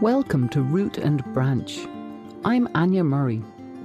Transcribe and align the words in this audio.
Welcome 0.00 0.48
to 0.48 0.62
Root 0.62 0.96
and 0.96 1.22
Branch. 1.34 1.78
I'm 2.42 2.68
Anja 2.68 3.04
Murray. 3.04 3.42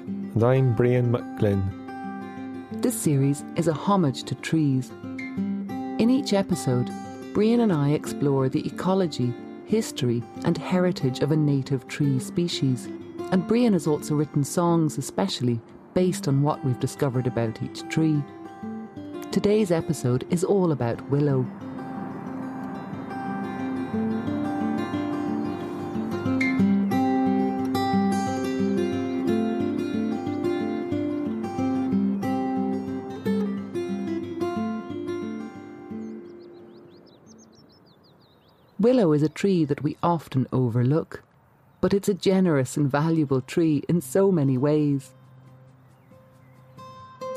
And 0.08 0.42
I'm 0.42 0.74
Brían 0.74 1.10
MacGloinn. 1.12 2.82
This 2.82 2.98
series 2.98 3.44
is 3.58 3.68
a 3.68 3.74
homage 3.74 4.24
to 4.24 4.36
trees. 4.36 4.92
In 5.02 6.10
each 6.10 6.32
episode, 6.32 6.88
Brían 7.34 7.60
and 7.60 7.74
I 7.74 7.90
explore 7.90 8.48
the 8.48 8.66
ecology, 8.66 9.34
history, 9.66 10.24
and 10.46 10.58
heritage 10.58 11.20
of 11.20 11.34
a 11.34 11.36
native 11.36 11.86
tree 11.90 12.18
species. 12.20 12.86
And 13.32 13.44
Brían 13.44 13.74
has 13.74 13.86
also 13.86 14.16
written 14.16 14.46
songs, 14.46 14.98
especially 14.98 15.60
based 15.94 16.30
on 16.30 16.42
what 16.42 16.64
we've 16.64 16.80
discovered 16.80 17.28
about 17.28 17.62
each 17.62 17.86
tree. 17.90 18.24
Today's 19.34 19.70
episode 19.70 20.26
is 20.30 20.46
all 20.46 20.72
about 20.72 21.10
willow. 21.10 21.46
Willow 38.78 39.14
is 39.14 39.24
a 39.24 39.30
tree 39.30 39.64
that 39.64 39.84
we 39.84 39.96
often 40.04 40.48
overlook, 40.52 41.24
but 41.80 41.94
it's 41.94 42.10
a 42.10 42.14
generous 42.14 42.76
and 42.76 42.92
valuable 42.92 43.40
tree 43.40 43.84
in 43.88 44.02
so 44.02 44.32
many 44.32 44.58
ways. 44.58 45.14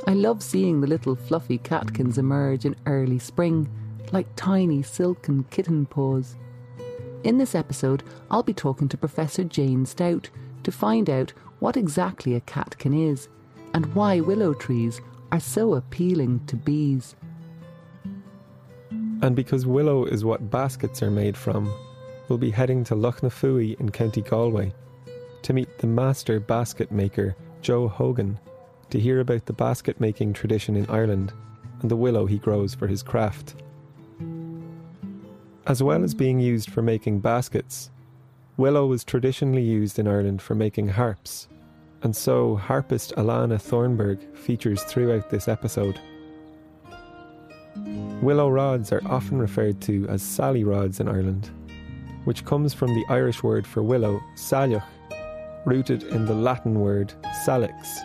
I 0.06 0.14
love 0.14 0.42
seeing 0.42 0.80
the 0.80 0.88
little 0.88 1.14
fluffy 1.14 1.58
catkins 1.58 2.18
emerge 2.18 2.64
in 2.64 2.74
early 2.86 3.20
spring, 3.20 3.68
like 4.10 4.26
tiny 4.34 4.82
silken 4.82 5.44
kitten 5.50 5.86
paws. 5.86 6.34
In 7.22 7.38
this 7.38 7.54
episode, 7.54 8.02
I'll 8.30 8.42
be 8.42 8.54
talking 8.54 8.88
to 8.88 8.96
Professor 8.96 9.44
Jane 9.44 9.86
Stout 9.86 10.30
to 10.64 10.72
find 10.72 11.08
out 11.08 11.32
what 11.60 11.76
exactly 11.76 12.34
a 12.34 12.40
catkin 12.40 12.94
is 12.94 13.28
and 13.74 13.94
why 13.94 14.18
willow 14.18 14.54
trees 14.54 15.00
are 15.30 15.40
so 15.40 15.74
appealing 15.74 16.40
to 16.46 16.56
bees. 16.56 17.14
And 19.20 19.34
because 19.34 19.66
willow 19.66 20.04
is 20.04 20.24
what 20.24 20.50
baskets 20.50 21.02
are 21.02 21.10
made 21.10 21.36
from, 21.36 21.72
we'll 22.28 22.38
be 22.38 22.50
heading 22.50 22.84
to 22.84 22.94
Loughnafooey 22.94 23.78
in 23.80 23.90
County 23.90 24.22
Galway 24.22 24.72
to 25.42 25.52
meet 25.52 25.78
the 25.78 25.86
master 25.86 26.38
basket 26.38 26.92
maker, 26.92 27.34
Joe 27.60 27.88
Hogan, 27.88 28.38
to 28.90 29.00
hear 29.00 29.20
about 29.20 29.46
the 29.46 29.52
basket 29.52 30.00
making 30.00 30.32
tradition 30.32 30.76
in 30.76 30.88
Ireland 30.88 31.32
and 31.80 31.90
the 31.90 31.96
willow 31.96 32.26
he 32.26 32.38
grows 32.38 32.74
for 32.74 32.86
his 32.86 33.02
craft. 33.02 33.56
As 35.66 35.82
well 35.82 36.02
as 36.02 36.14
being 36.14 36.40
used 36.40 36.70
for 36.70 36.82
making 36.82 37.20
baskets, 37.20 37.90
willow 38.56 38.86
was 38.86 39.04
traditionally 39.04 39.62
used 39.62 39.98
in 39.98 40.08
Ireland 40.08 40.40
for 40.40 40.54
making 40.54 40.88
harps, 40.88 41.48
and 42.02 42.14
so 42.14 42.56
harpist 42.56 43.12
Alana 43.16 43.60
Thornburg 43.60 44.36
features 44.36 44.82
throughout 44.84 45.28
this 45.28 45.48
episode. 45.48 46.00
Willow 48.20 48.48
rods 48.48 48.90
are 48.90 49.02
often 49.06 49.38
referred 49.38 49.80
to 49.82 50.04
as 50.08 50.22
sally 50.22 50.64
rods 50.64 50.98
in 50.98 51.08
Ireland, 51.08 51.50
which 52.24 52.44
comes 52.44 52.74
from 52.74 52.92
the 52.92 53.04
Irish 53.08 53.44
word 53.44 53.64
for 53.64 53.80
willow, 53.80 54.20
saileach, 54.34 54.82
rooted 55.64 56.02
in 56.02 56.26
the 56.26 56.34
Latin 56.34 56.80
word 56.80 57.12
salix. 57.44 58.00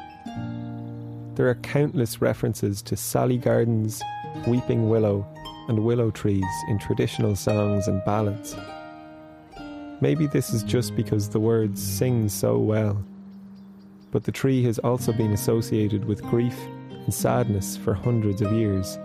There 1.33 1.49
are 1.49 1.55
countless 1.63 2.21
references 2.21 2.83
to 2.83 2.95
sally 2.95 3.37
gardens, 3.37 4.03
weeping 4.45 4.87
willow, 4.87 5.25
and 5.67 5.83
willow 5.83 6.11
trees 6.11 6.45
in 6.69 6.77
traditional 6.77 7.35
songs 7.35 7.87
and 7.87 8.03
ballads. 8.05 8.55
Maybe 9.99 10.27
this 10.27 10.53
is 10.53 10.61
just 10.61 10.95
because 10.95 11.29
the 11.29 11.39
words 11.39 11.81
sing 11.81 12.29
so 12.29 12.59
well, 12.59 13.03
but 14.11 14.25
the 14.25 14.31
tree 14.31 14.63
has 14.65 14.77
also 14.79 15.11
been 15.11 15.33
associated 15.33 16.05
with 16.05 16.21
grief 16.21 16.57
and 16.91 17.11
sadness 17.11 17.77
for 17.77 17.95
hundreds 17.95 18.43
of 18.43 18.51
years. 18.51 18.99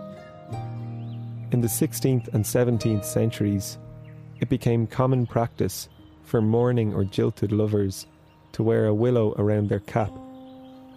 In 1.51 1.61
the 1.61 1.67
16th 1.67 2.27
and 2.35 2.45
17th 2.45 3.03
centuries, 3.03 3.79
it 4.39 4.49
became 4.49 4.85
common 4.85 5.25
practice 5.25 5.89
for 6.23 6.41
mourning 6.41 6.93
or 6.93 7.03
jilted 7.03 7.51
lovers 7.51 8.05
to 8.51 8.61
wear 8.61 8.85
a 8.85 8.93
willow 8.93 9.33
around 9.35 9.67
their 9.67 9.79
cap, 9.79 10.11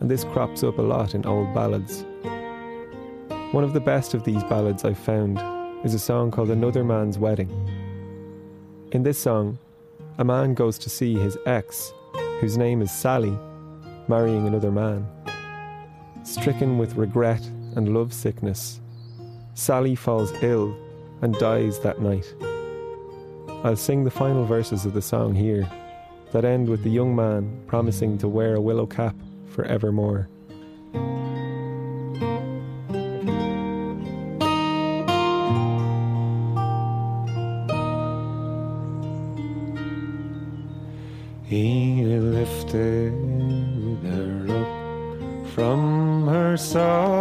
and 0.01 0.11
this 0.11 0.25
crops 0.25 0.63
up 0.63 0.77
a 0.77 0.83
lot 0.83 1.15
in 1.15 1.25
old 1.25 1.55
ballads. 1.55 2.05
One 3.53 3.65
of 3.65 3.73
the 3.73 3.81
best 3.81 4.13
of 4.13 4.25
these 4.25 4.45
ballads 4.45 4.85
I've 4.85 4.99
found 4.99 5.41
is 5.87 5.95
a 5.95 5.99
song 5.99 6.31
called 6.31 6.51
Another 6.51 6.85
Man's 6.85 7.19
Wedding. 7.19 7.51
In 8.93 9.05
this 9.05 9.19
song, 9.19 9.59
a 10.19 10.25
man 10.25 10.53
goes 10.53 10.77
to 10.81 10.91
see 10.91 11.15
his 11.15 11.39
ex, 11.47 11.95
whose 12.41 12.59
name 12.59 12.83
is 12.83 12.91
Sally, 12.91 13.39
marrying 14.07 14.47
another 14.47 14.71
man. 14.71 15.09
Stricken 16.25 16.77
with 16.77 16.97
regret 16.97 17.41
and 17.75 17.95
love 17.95 18.13
sickness, 18.13 18.82
Sally 19.55 19.95
falls 19.95 20.33
ill 20.43 20.75
and 21.21 21.35
dies 21.35 21.79
that 21.81 22.01
night. 22.01 22.35
I'll 23.65 23.77
sing 23.77 24.05
the 24.05 24.11
final 24.11 24.45
verses 24.45 24.87
of 24.87 24.93
the 24.95 25.03
song 25.03 25.35
here, 25.35 25.71
that 26.33 26.45
end 26.45 26.69
with 26.69 26.83
the 26.83 26.91
young 26.91 27.15
man 27.15 27.63
promising 27.67 28.19
to 28.19 28.29
wear 28.29 28.55
a 28.55 28.61
willow 28.61 28.87
cap 28.87 29.15
for 29.51 29.65
evermore. 29.65 30.29
He 41.45 42.05
lifted 42.05 43.13
her 44.03 44.47
up 44.49 45.49
from 45.55 46.27
her 46.27 46.57
soft 46.57 47.12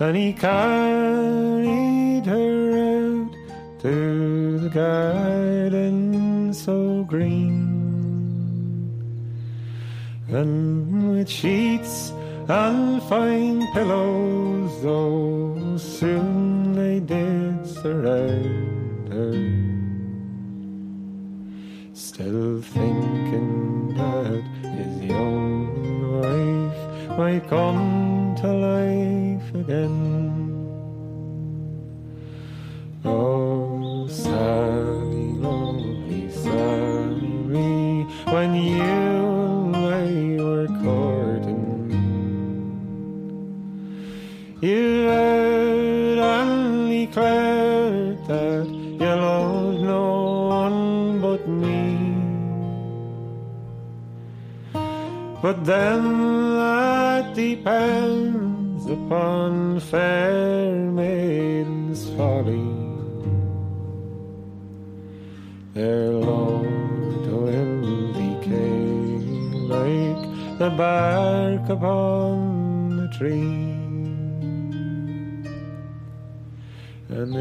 and 0.00 0.16
he 0.16 0.32
carried 0.32 2.24
her 2.24 2.72
out 2.88 3.36
to 3.80 4.58
the 4.58 4.70
garden 4.70 6.54
so 6.54 7.04
green, 7.04 7.68
and 10.28 11.12
with 11.12 11.28
sheets 11.28 12.12
and 12.48 13.02
fine 13.04 13.66
pillows, 13.74 14.82
though 14.82 15.76
soon 15.76 16.74
they 16.74 16.98
did 17.00 17.66
surround 17.66 18.39
again. 29.70 30.50
Oh, 33.04 34.06
Sally, 34.08 35.32
lovely 35.46 36.28
Sally, 36.30 38.04
when 38.32 38.54
you 38.54 38.89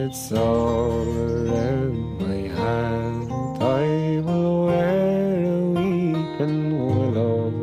it's 0.10 0.32
all 0.32 1.08
around 1.08 2.18
my 2.18 2.42
hand. 2.58 3.32
I 3.62 4.20
will 4.26 4.66
wear 4.66 5.46
a 5.46 5.62
weeping 5.78 6.64
willow. 6.84 7.54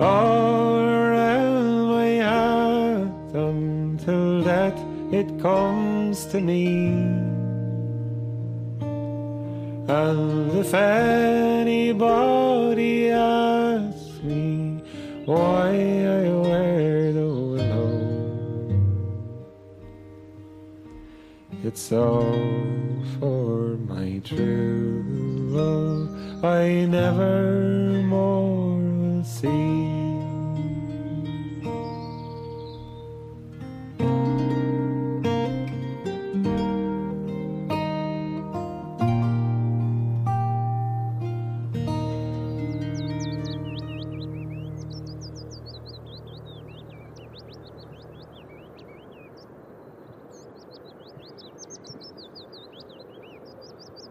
All 0.00 0.80
around 0.80 1.88
my 1.96 2.12
heart 2.30 3.34
until 3.34 4.42
death 4.42 4.80
it 5.12 5.38
comes 5.38 6.24
to 6.32 6.40
me. 6.40 6.64
And 10.00 10.50
if 10.64 10.72
anybody 10.72 12.10
asks 13.10 14.22
me 14.22 14.82
why 15.26 15.68
I 16.20 16.27
it's 21.68 21.92
all 21.92 23.04
for 23.20 23.76
my 23.92 24.22
true 24.24 25.04
love. 25.50 26.42
I 26.42 26.86
never 26.86 27.67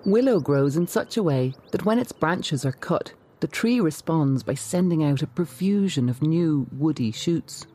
Willow 0.08 0.40
grows 0.40 0.78
in 0.78 0.88
such 0.88 1.18
a 1.18 1.22
way 1.22 1.54
that 1.72 1.84
when 1.84 2.00
its 2.00 2.14
branches 2.14 2.64
are 2.64 2.72
cut, 2.72 3.12
the 3.42 3.48
tree 3.48 3.82
responds 3.82 4.42
by 4.42 4.54
sending 4.54 5.04
out 5.04 5.22
a 5.22 5.28
profusion 5.28 6.08
of 6.08 6.22
new 6.22 6.66
woody 6.72 7.12
shoots. 7.12 7.68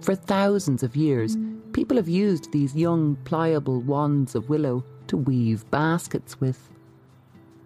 For 0.00 0.16
thousands 0.16 0.82
of 0.82 0.96
years, 0.96 1.36
people 1.72 1.96
have 1.96 2.08
used 2.08 2.50
these 2.50 2.74
young, 2.74 3.14
pliable 3.22 3.80
wands 3.80 4.34
of 4.34 4.48
willow 4.48 4.82
to 5.06 5.16
weave 5.16 5.70
baskets 5.70 6.40
with. 6.40 6.68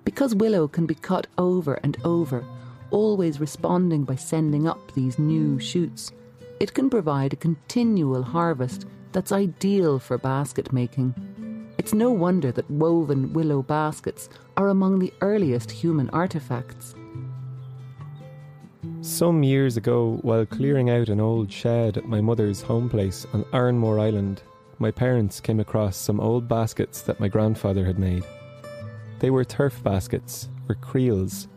Because 0.05 0.35
willow 0.35 0.69
can 0.69 0.85
be 0.85 0.95
cut 0.95 1.27
over 1.39 1.81
and 1.83 1.97
over, 2.05 2.45
always 2.91 3.41
responding 3.41 4.05
by 4.05 4.17
sending 4.17 4.69
up 4.69 4.93
these 4.93 5.19
new 5.19 5.59
shoots, 5.59 6.13
it 6.61 6.75
can 6.75 6.91
provide 6.91 7.33
a 7.33 7.37
continual 7.37 8.23
harvest 8.23 8.85
that's 9.13 9.33
ideal 9.33 9.99
for 9.99 10.19
basket 10.19 10.71
making. 10.71 11.15
It's 11.83 11.93
no 11.93 12.13
wonder 12.13 12.53
that 12.53 12.71
woven 12.71 13.33
willow 13.33 13.61
baskets 13.61 14.29
are 14.57 14.69
among 14.69 15.01
the 15.01 15.13
earliest 15.21 15.69
human 15.69 16.07
artefacts. 16.11 16.95
Some 19.01 19.43
years 19.43 19.77
ago, 19.77 20.21
while 20.23 20.47
clearing 20.47 20.91
out 20.91 21.09
an 21.09 21.19
old 21.19 21.51
shed 21.51 21.97
at 21.97 22.07
my 22.07 22.21
mother's 22.21 22.63
home 22.63 22.89
place 22.89 23.27
on 23.33 23.43
Arranmore 23.47 24.01
Island, 24.01 24.45
my 24.79 24.93
parents 24.93 25.41
came 25.41 25.59
across 25.59 25.97
some 25.97 26.21
old 26.21 26.47
baskets 26.47 27.03
that 27.03 27.19
my 27.19 27.27
grandfather 27.27 27.85
had 27.85 27.99
made. 27.99 28.23
They 29.19 29.31
were 29.31 29.45
turf 29.45 29.83
baskets, 29.83 30.51
or 30.69 30.77
creels, 30.77 31.49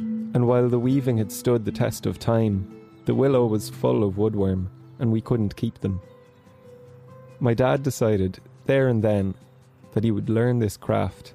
and 0.00 0.48
while 0.48 0.68
the 0.68 0.80
weaving 0.80 1.18
had 1.18 1.30
stood 1.30 1.64
the 1.64 1.70
test 1.70 2.06
of 2.06 2.18
time, 2.18 2.74
the 3.04 3.14
willow 3.14 3.46
was 3.46 3.70
full 3.70 4.02
of 4.02 4.16
woodworm, 4.16 4.66
and 4.98 5.12
we 5.12 5.20
couldn't 5.20 5.54
keep 5.54 5.78
them. 5.78 6.00
My 7.38 7.54
dad 7.54 7.84
decided, 7.84 8.40
there 8.66 8.88
and 8.88 9.04
then, 9.04 9.36
that 9.92 10.04
he 10.04 10.10
would 10.10 10.28
learn 10.28 10.58
this 10.58 10.76
craft 10.76 11.34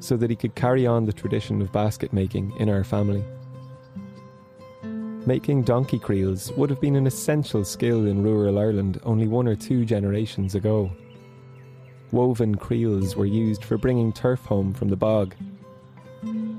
so 0.00 0.16
that 0.16 0.30
he 0.30 0.36
could 0.36 0.54
carry 0.54 0.86
on 0.86 1.04
the 1.04 1.12
tradition 1.12 1.60
of 1.60 1.72
basket 1.72 2.12
making 2.12 2.52
in 2.58 2.68
our 2.68 2.84
family. 2.84 3.24
Making 5.26 5.62
donkey 5.62 5.98
creels 5.98 6.50
would 6.52 6.70
have 6.70 6.80
been 6.80 6.96
an 6.96 7.06
essential 7.06 7.64
skill 7.64 8.06
in 8.06 8.22
rural 8.22 8.58
Ireland 8.58 9.00
only 9.04 9.28
one 9.28 9.46
or 9.46 9.54
two 9.54 9.84
generations 9.84 10.54
ago. 10.54 10.90
Woven 12.10 12.54
creels 12.54 13.14
were 13.14 13.26
used 13.26 13.64
for 13.64 13.76
bringing 13.76 14.12
turf 14.12 14.44
home 14.46 14.72
from 14.72 14.88
the 14.88 14.96
bog. 14.96 15.34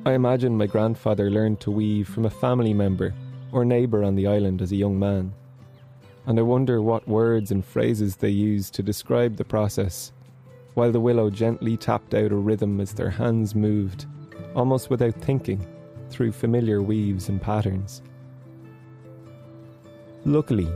I 0.06 0.14
imagine 0.14 0.58
my 0.58 0.68
grandfather 0.68 1.30
learned 1.30 1.60
to 1.62 1.72
weave 1.72 2.08
from 2.08 2.26
a 2.26 2.30
family 2.30 2.74
member 2.74 3.14
or 3.52 3.66
neighbour 3.66 4.04
on 4.04 4.16
the 4.16 4.28
island 4.28 4.62
as 4.62 4.72
a 4.72 4.78
young 4.78 4.98
man. 4.98 5.34
And 6.28 6.38
I 6.38 6.44
wonder 6.44 6.82
what 6.82 7.08
words 7.08 7.52
and 7.52 7.66
phrases 7.66 8.16
they 8.16 8.30
used 8.30 8.76
to 8.76 8.84
describe 8.84 9.38
the 9.38 9.44
process 9.44 10.12
while 10.74 10.92
the 10.92 11.00
willow 11.00 11.30
gently 11.30 11.78
tapped 11.78 12.14
out 12.14 12.32
a 12.32 12.36
rhythm 12.36 12.80
as 12.80 12.94
their 12.94 13.10
hands 13.10 13.56
moved, 13.56 14.06
almost 14.56 14.90
without 14.90 15.16
thinking, 15.16 15.66
through 16.10 16.32
familiar 16.32 16.82
weaves 16.82 17.30
and 17.30 17.42
patterns. 17.42 18.02
Luckily, 20.26 20.70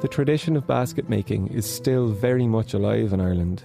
the 0.00 0.08
tradition 0.08 0.56
of 0.56 0.66
basket 0.66 1.08
making 1.08 1.48
is 1.48 1.68
still 1.68 2.08
very 2.08 2.46
much 2.46 2.74
alive 2.74 3.12
in 3.12 3.20
Ireland. 3.20 3.62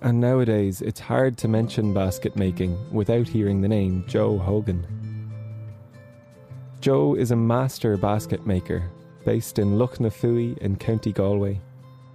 And 0.00 0.20
nowadays, 0.20 0.82
it's 0.82 1.00
hard 1.00 1.38
to 1.38 1.48
mention 1.48 1.94
basket 1.94 2.36
making 2.36 2.76
without 2.92 3.26
hearing 3.26 3.60
the 3.60 3.68
name 3.68 4.04
Joe 4.06 4.38
Hogan. 4.38 4.86
Joe 6.80 7.14
is 7.14 7.30
a 7.30 7.36
master 7.36 7.96
basket 7.96 8.46
maker 8.46 8.90
based 9.24 9.58
in 9.58 9.78
Loughnafooey 9.78 10.58
in 10.58 10.76
County 10.76 11.12
Galway, 11.12 11.60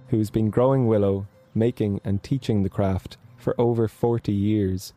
who's 0.08 0.30
been 0.30 0.50
growing 0.50 0.86
willow 0.86 1.26
making, 1.54 2.00
and 2.04 2.22
teaching 2.22 2.62
the 2.62 2.68
craft 2.68 3.16
for 3.36 3.54
over 3.60 3.88
40 3.88 4.32
years. 4.32 4.92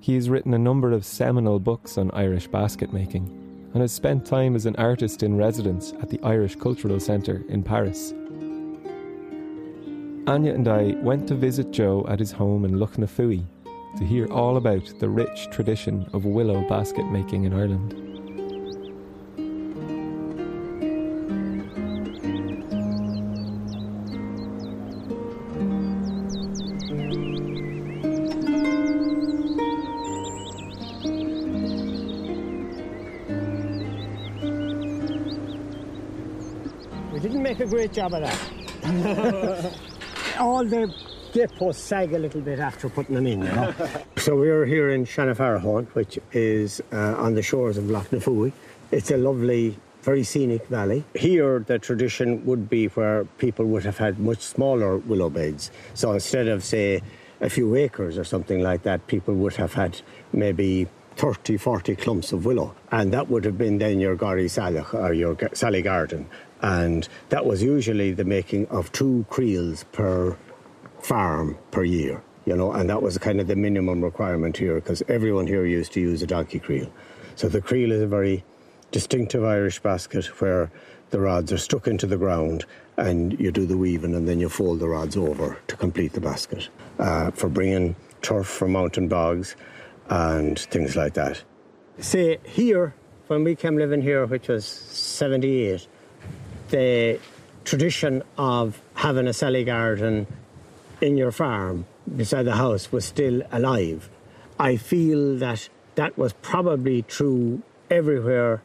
He 0.00 0.14
has 0.14 0.30
written 0.30 0.54
a 0.54 0.58
number 0.58 0.92
of 0.92 1.04
seminal 1.04 1.58
books 1.58 1.98
on 1.98 2.10
Irish 2.12 2.46
basket 2.46 2.92
making 2.92 3.26
and 3.72 3.82
has 3.82 3.92
spent 3.92 4.24
time 4.24 4.54
as 4.54 4.66
an 4.66 4.76
artist 4.76 5.22
in 5.22 5.36
residence 5.36 5.92
at 6.00 6.08
the 6.08 6.20
Irish 6.22 6.56
Cultural 6.56 7.00
Centre 7.00 7.44
in 7.48 7.62
Paris. 7.62 8.12
Anja 10.24 10.54
and 10.54 10.68
I 10.68 10.94
went 11.02 11.26
to 11.28 11.34
visit 11.34 11.70
Joe 11.70 12.06
at 12.08 12.18
his 12.18 12.32
home 12.32 12.64
in 12.64 12.72
Loughnafooey 12.72 13.44
to 13.96 14.04
hear 14.04 14.30
all 14.32 14.56
about 14.56 14.92
the 14.98 15.08
rich 15.08 15.48
tradition 15.50 16.08
of 16.12 16.24
willow 16.24 16.66
basket 16.68 17.06
making 17.10 17.44
in 17.44 17.54
Ireland. 17.54 18.07
Great 37.66 37.92
job 37.92 38.14
of 38.14 38.22
that. 38.22 39.74
All 40.38 40.64
the 40.64 40.94
gate 41.32 41.50
posts 41.56 41.82
sag 41.82 42.12
a 42.12 42.18
little 42.18 42.40
bit 42.40 42.58
after 42.58 42.88
putting 42.88 43.14
them 43.14 43.26
in, 43.26 43.42
you 43.42 43.48
know. 43.48 43.74
so 44.16 44.36
we're 44.36 44.64
here 44.64 44.90
in 44.90 45.04
Shanafarahon, 45.04 45.86
which 45.94 46.18
is 46.32 46.80
uh, 46.92 47.14
on 47.16 47.34
the 47.34 47.42
shores 47.42 47.76
of 47.76 47.90
Lough 47.90 48.06
Nafooey. 48.10 48.52
It's 48.90 49.10
a 49.10 49.16
lovely, 49.16 49.76
very 50.02 50.22
scenic 50.22 50.66
valley. 50.66 51.04
Here, 51.14 51.58
the 51.58 51.78
tradition 51.78 52.44
would 52.46 52.68
be 52.70 52.86
where 52.88 53.24
people 53.38 53.66
would 53.66 53.84
have 53.84 53.98
had 53.98 54.18
much 54.18 54.40
smaller 54.40 54.96
willow 54.98 55.28
beds. 55.28 55.70
So 55.94 56.12
instead 56.12 56.48
of, 56.48 56.64
say, 56.64 57.02
a 57.40 57.50
few 57.50 57.74
acres 57.74 58.16
or 58.18 58.24
something 58.24 58.62
like 58.62 58.82
that, 58.82 59.06
people 59.06 59.34
would 59.34 59.56
have 59.56 59.74
had 59.74 60.00
maybe 60.32 60.88
30, 61.16 61.56
40 61.56 61.96
clumps 61.96 62.32
of 62.32 62.44
willow. 62.44 62.74
And 62.90 63.12
that 63.12 63.28
would 63.28 63.44
have 63.44 63.58
been 63.58 63.78
then 63.78 64.00
your 64.00 64.16
Gari 64.16 64.46
Salach 64.46 64.94
or 64.94 65.12
your 65.12 65.36
Sally 65.52 65.82
Garden 65.82 66.26
and 66.62 67.08
that 67.28 67.46
was 67.46 67.62
usually 67.62 68.12
the 68.12 68.24
making 68.24 68.66
of 68.68 68.90
two 68.92 69.24
creels 69.30 69.84
per 69.92 70.36
farm 71.00 71.58
per 71.70 71.84
year, 71.84 72.22
you 72.44 72.56
know, 72.56 72.72
and 72.72 72.90
that 72.90 73.02
was 73.02 73.16
kind 73.18 73.40
of 73.40 73.46
the 73.46 73.56
minimum 73.56 74.02
requirement 74.02 74.56
here 74.56 74.76
because 74.76 75.02
everyone 75.08 75.46
here 75.46 75.64
used 75.64 75.92
to 75.92 76.00
use 76.00 76.22
a 76.22 76.26
donkey 76.26 76.58
creel. 76.58 76.90
So 77.36 77.48
the 77.48 77.60
creel 77.60 77.92
is 77.92 78.02
a 78.02 78.06
very 78.06 78.44
distinctive 78.90 79.44
Irish 79.44 79.78
basket 79.80 80.26
where 80.40 80.70
the 81.10 81.20
rods 81.20 81.52
are 81.52 81.58
stuck 81.58 81.86
into 81.86 82.06
the 82.06 82.16
ground 82.16 82.64
and 82.96 83.38
you 83.38 83.52
do 83.52 83.64
the 83.64 83.76
weaving 83.76 84.14
and 84.14 84.28
then 84.28 84.40
you 84.40 84.48
fold 84.48 84.80
the 84.80 84.88
rods 84.88 85.16
over 85.16 85.58
to 85.68 85.76
complete 85.76 86.12
the 86.12 86.20
basket 86.20 86.68
uh, 86.98 87.30
for 87.30 87.48
bringing 87.48 87.94
turf 88.22 88.46
from 88.46 88.72
mountain 88.72 89.08
bogs 89.08 89.56
and 90.08 90.58
things 90.58 90.96
like 90.96 91.14
that. 91.14 91.42
Say 91.98 92.38
here, 92.44 92.94
when 93.28 93.44
we 93.44 93.54
came 93.54 93.76
living 93.76 94.02
here, 94.02 94.26
which 94.26 94.48
was 94.48 94.64
78, 94.64 95.86
the 96.70 97.18
tradition 97.64 98.22
of 98.36 98.80
having 98.94 99.26
a 99.26 99.32
cellar 99.32 99.64
garden 99.64 100.26
in 101.00 101.16
your 101.16 101.30
farm 101.30 101.86
beside 102.16 102.44
the 102.44 102.56
house 102.56 102.90
was 102.90 103.04
still 103.04 103.42
alive. 103.52 104.08
I 104.58 104.76
feel 104.76 105.36
that 105.36 105.68
that 105.94 106.16
was 106.16 106.32
probably 106.34 107.02
true 107.02 107.62
everywhere 107.90 108.62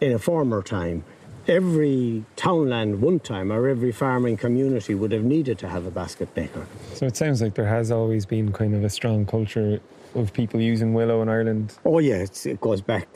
in 0.00 0.12
a 0.12 0.18
former 0.18 0.62
time. 0.62 1.04
Every 1.46 2.24
townland 2.36 3.00
one 3.00 3.20
time 3.20 3.50
or 3.50 3.68
every 3.68 3.92
farming 3.92 4.36
community 4.36 4.94
would 4.94 5.12
have 5.12 5.24
needed 5.24 5.58
to 5.60 5.68
have 5.68 5.86
a 5.86 5.90
basket 5.90 6.28
maker. 6.36 6.66
So 6.94 7.06
it 7.06 7.16
sounds 7.16 7.40
like 7.40 7.54
there 7.54 7.66
has 7.66 7.90
always 7.90 8.26
been 8.26 8.52
kind 8.52 8.74
of 8.74 8.84
a 8.84 8.90
strong 8.90 9.24
culture 9.24 9.80
of 10.14 10.32
people 10.32 10.60
using 10.60 10.94
willow 10.94 11.22
in 11.22 11.28
Ireland. 11.28 11.74
Oh, 11.84 11.98
yeah, 11.98 12.26
it 12.44 12.60
goes 12.60 12.80
back, 12.80 13.08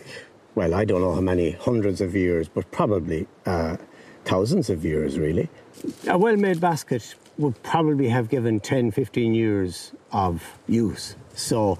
well, 0.55 0.75
I 0.75 0.85
don't 0.85 1.01
know 1.01 1.15
how 1.15 1.21
many 1.21 1.53
hundreds 1.53 2.01
of 2.01 2.15
years, 2.15 2.49
but 2.49 2.71
probably 2.71 3.27
uh, 3.47 3.77
thousands 4.25 4.71
of 4.71 4.85
years, 4.85 5.19
really. 5.19 5.49
A 6.09 6.19
well 6.19 6.37
made 6.37 6.61
basket 6.61 7.15
would 7.39 7.61
probably 7.63 8.09
have 8.09 8.29
given 8.29 8.61
10, 8.61 8.91
15 8.91 9.35
years 9.35 9.93
of 10.13 10.43
use. 10.69 11.17
So 11.35 11.79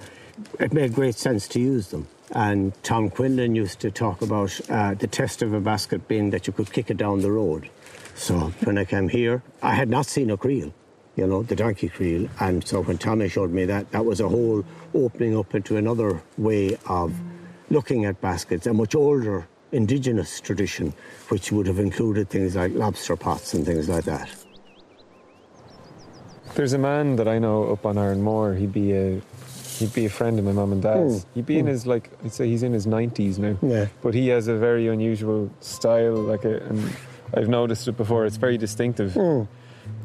it 0.59 0.73
made 0.73 0.95
great 0.95 1.15
sense 1.15 1.47
to 1.49 1.61
use 1.61 1.89
them. 1.89 2.09
And 2.35 2.73
Tom 2.83 3.11
Quinlan 3.11 3.55
used 3.55 3.81
to 3.81 3.91
talk 3.91 4.23
about 4.23 4.59
uh, 4.71 4.95
the 4.95 5.07
test 5.07 5.43
of 5.43 5.53
a 5.53 5.61
basket 5.61 6.09
being 6.09 6.31
that 6.31 6.47
you 6.47 6.53
could 6.53 6.73
kick 6.73 6.91
it 6.91 6.97
down 6.97 7.21
the 7.21 7.31
road. 7.31 7.69
So 8.15 8.53
when 8.65 8.79
I 8.79 8.85
came 8.87 9.09
here, 9.09 9.43
I 9.63 9.75
had 9.75 9.89
not 9.91 10.07
seen 10.07 10.31
a 10.31 10.37
creel. 10.37 10.73
you 11.17 11.27
know, 11.27 11.43
the 11.43 11.55
donkey 11.57 11.89
creel. 11.89 12.29
And 12.41 12.67
so 12.67 12.83
when 12.83 12.99
Tommy 12.99 13.29
showed 13.29 13.51
me 13.53 13.65
that, 13.67 13.91
that 13.93 14.05
was 14.05 14.21
a 14.21 14.29
whole 14.29 14.65
opening 14.95 15.37
up 15.37 15.55
into 15.55 15.77
another 15.77 16.23
way 16.39 16.77
of 16.89 17.15
looking 17.71 18.05
at 18.07 18.21
baskets, 18.21 18.67
a 18.67 18.73
much 18.73 18.95
older 18.95 19.47
indigenous 19.73 20.41
tradition, 20.41 20.95
which 21.29 21.51
would 21.51 21.67
have 21.67 21.79
included 21.79 22.31
things 22.31 22.55
like 22.55 22.73
lobster 22.75 23.17
pots 23.17 23.55
and 23.55 23.67
things 23.67 23.89
like 23.89 24.05
that. 24.05 24.31
There's 26.55 26.75
a 26.75 26.79
man 26.79 27.17
that 27.17 27.27
I 27.27 27.39
know 27.39 27.73
up 27.73 27.87
on 27.87 27.97
Arranmore. 27.97 28.59
He'd 28.59 28.73
be 28.73 28.93
a 28.93 29.21
he'd 29.79 29.95
be 29.95 30.05
a 30.05 30.11
friend 30.11 30.39
of 30.39 30.45
my 30.45 30.53
mum 30.53 30.73
and 30.73 30.83
dad's. 30.83 31.25
Mm. 31.25 31.27
He'd 31.35 31.47
be 31.47 31.59
in 31.59 31.67
his 31.67 31.87
like 31.87 32.11
I'd 32.25 32.33
say 32.33 32.47
he's 32.47 32.63
in 32.63 32.73
his 32.73 32.87
nineties 32.87 33.39
now. 33.39 33.57
Yeah. 33.63 33.87
But 34.03 34.15
he 34.15 34.29
has 34.29 34.49
a 34.49 34.57
very 34.57 34.89
unusual 34.89 35.51
style, 35.61 36.15
like 36.15 36.45
a, 36.45 36.63
and 36.65 36.93
I've 37.35 37.49
noticed 37.49 37.89
it 37.89 37.97
before. 37.97 38.27
It's 38.27 38.37
very 38.37 38.59
distinctive. 38.59 39.13
Mm. 39.13 39.49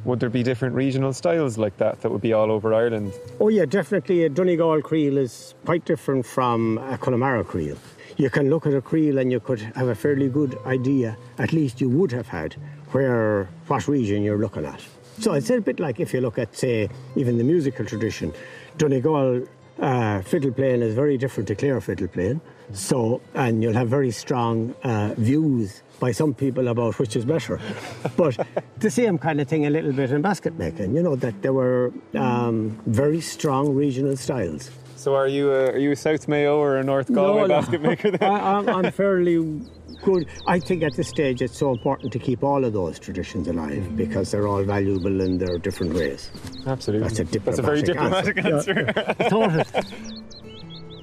Would 0.06 0.22
there 0.22 0.30
be 0.30 0.42
different 0.42 0.76
regional 0.76 1.12
styles 1.12 1.58
like 1.58 1.78
that 1.78 2.00
that 2.02 2.12
would 2.12 2.22
be 2.22 2.32
all 2.32 2.50
over 2.50 2.74
Ireland? 2.74 3.12
Oh 3.42 3.50
yeah, 3.50 3.66
definitely. 3.66 4.24
A 4.24 4.30
Donegal 4.30 4.82
creel 4.82 5.18
is 5.18 5.54
quite 5.66 5.84
different 5.84 6.26
from 6.26 6.78
a 6.78 6.98
Connemara 6.98 7.44
creel. 7.44 7.78
You 8.18 8.32
can 8.32 8.50
look 8.50 8.66
at 8.66 8.74
a 8.74 8.82
creel 8.82 9.20
and 9.20 9.32
you 9.32 9.40
could 9.40 9.60
have 9.60 9.90
a 9.90 9.96
fairly 9.96 10.28
good 10.28 10.58
idea, 10.66 11.16
at 11.38 11.54
least 11.54 11.80
you 11.80 11.88
would 11.90 12.12
have 12.12 12.28
had, 12.28 12.56
where 12.92 13.48
what 13.68 13.88
region 13.88 14.24
you're 14.24 14.40
looking 14.40 14.66
at. 14.66 14.82
So 15.20 15.34
it's 15.34 15.52
a 15.52 15.62
bit 15.62 15.80
like 15.80 16.00
if 16.00 16.14
you 16.16 16.22
look 16.22 16.40
at, 16.40 16.56
say, 16.56 16.90
even 17.16 17.38
the 17.38 17.44
musical 17.44 17.86
tradition. 17.86 18.34
Donegal 18.78 19.48
uh, 19.80 20.22
fiddle 20.24 20.52
playing 20.52 20.82
is 20.82 20.96
very 20.96 21.18
different 21.18 21.48
to 21.50 21.56
Clare 21.56 21.80
fiddle 21.80 22.08
playing. 22.08 22.42
So, 22.74 23.22
and 23.36 23.62
you'll 23.62 23.74
have 23.74 23.88
very 23.88 24.12
strong 24.12 24.74
uh, 24.84 25.14
views 25.18 25.84
by 26.00 26.12
some 26.12 26.34
people 26.34 26.68
about 26.70 26.98
which 26.98 27.16
is 27.16 27.24
better. 27.24 27.60
But 28.18 28.48
the 28.80 28.90
same 28.90 29.20
kind 29.20 29.40
of 29.42 29.48
thing 29.48 29.68
a 29.68 29.70
little 29.70 29.94
bit 29.94 30.12
in 30.12 30.24
basket 30.24 30.58
making, 30.58 30.96
you 30.96 31.04
know, 31.04 31.16
that 31.18 31.42
there 31.44 31.54
were 31.54 31.94
um, 32.16 32.80
very 32.88 33.22
strong 33.22 33.76
regional 33.76 34.18
styles. 34.18 34.72
So 35.08 35.16
are 35.16 35.30
you 35.30 35.54
a, 35.54 35.68
are 35.68 35.78
you 35.78 35.92
a 35.94 35.96
South 35.96 36.28
Mayo 36.28 36.58
or 36.58 36.76
a 36.76 36.84
North 36.84 37.10
Galway 37.14 37.48
basket 37.48 37.82
maker 37.82 38.12
then? 38.12 38.30
I, 38.30 38.58
I'm, 38.58 38.68
I'm 38.68 38.92
fairly 39.04 39.62
good. 40.04 40.28
I 40.46 40.60
think 40.60 40.84
at 40.84 40.98
this 40.98 41.08
stage 41.08 41.42
it's 41.42 41.58
so 41.58 41.72
important 41.72 42.12
to 42.12 42.20
keep 42.20 42.44
all 42.44 42.66
of 42.66 42.74
those 42.74 43.00
traditions 43.00 43.48
alive 43.48 43.84
mm. 43.84 43.96
because 43.96 44.32
they're 44.32 44.50
all 44.50 44.64
valuable 44.64 45.22
in 45.22 45.38
their 45.38 45.60
different 45.60 45.94
ways. 45.94 46.30
Absolutely. 46.66 47.08
That's 47.08 47.20
a 47.22 47.40
That's 47.40 47.60
a 47.60 47.62
very 47.62 47.84
diplomatic 47.84 48.36
diplomatic 48.36 48.68
answer. 48.68 49.16
I 49.18 49.30
thought 49.30 49.78
it. 49.78 49.86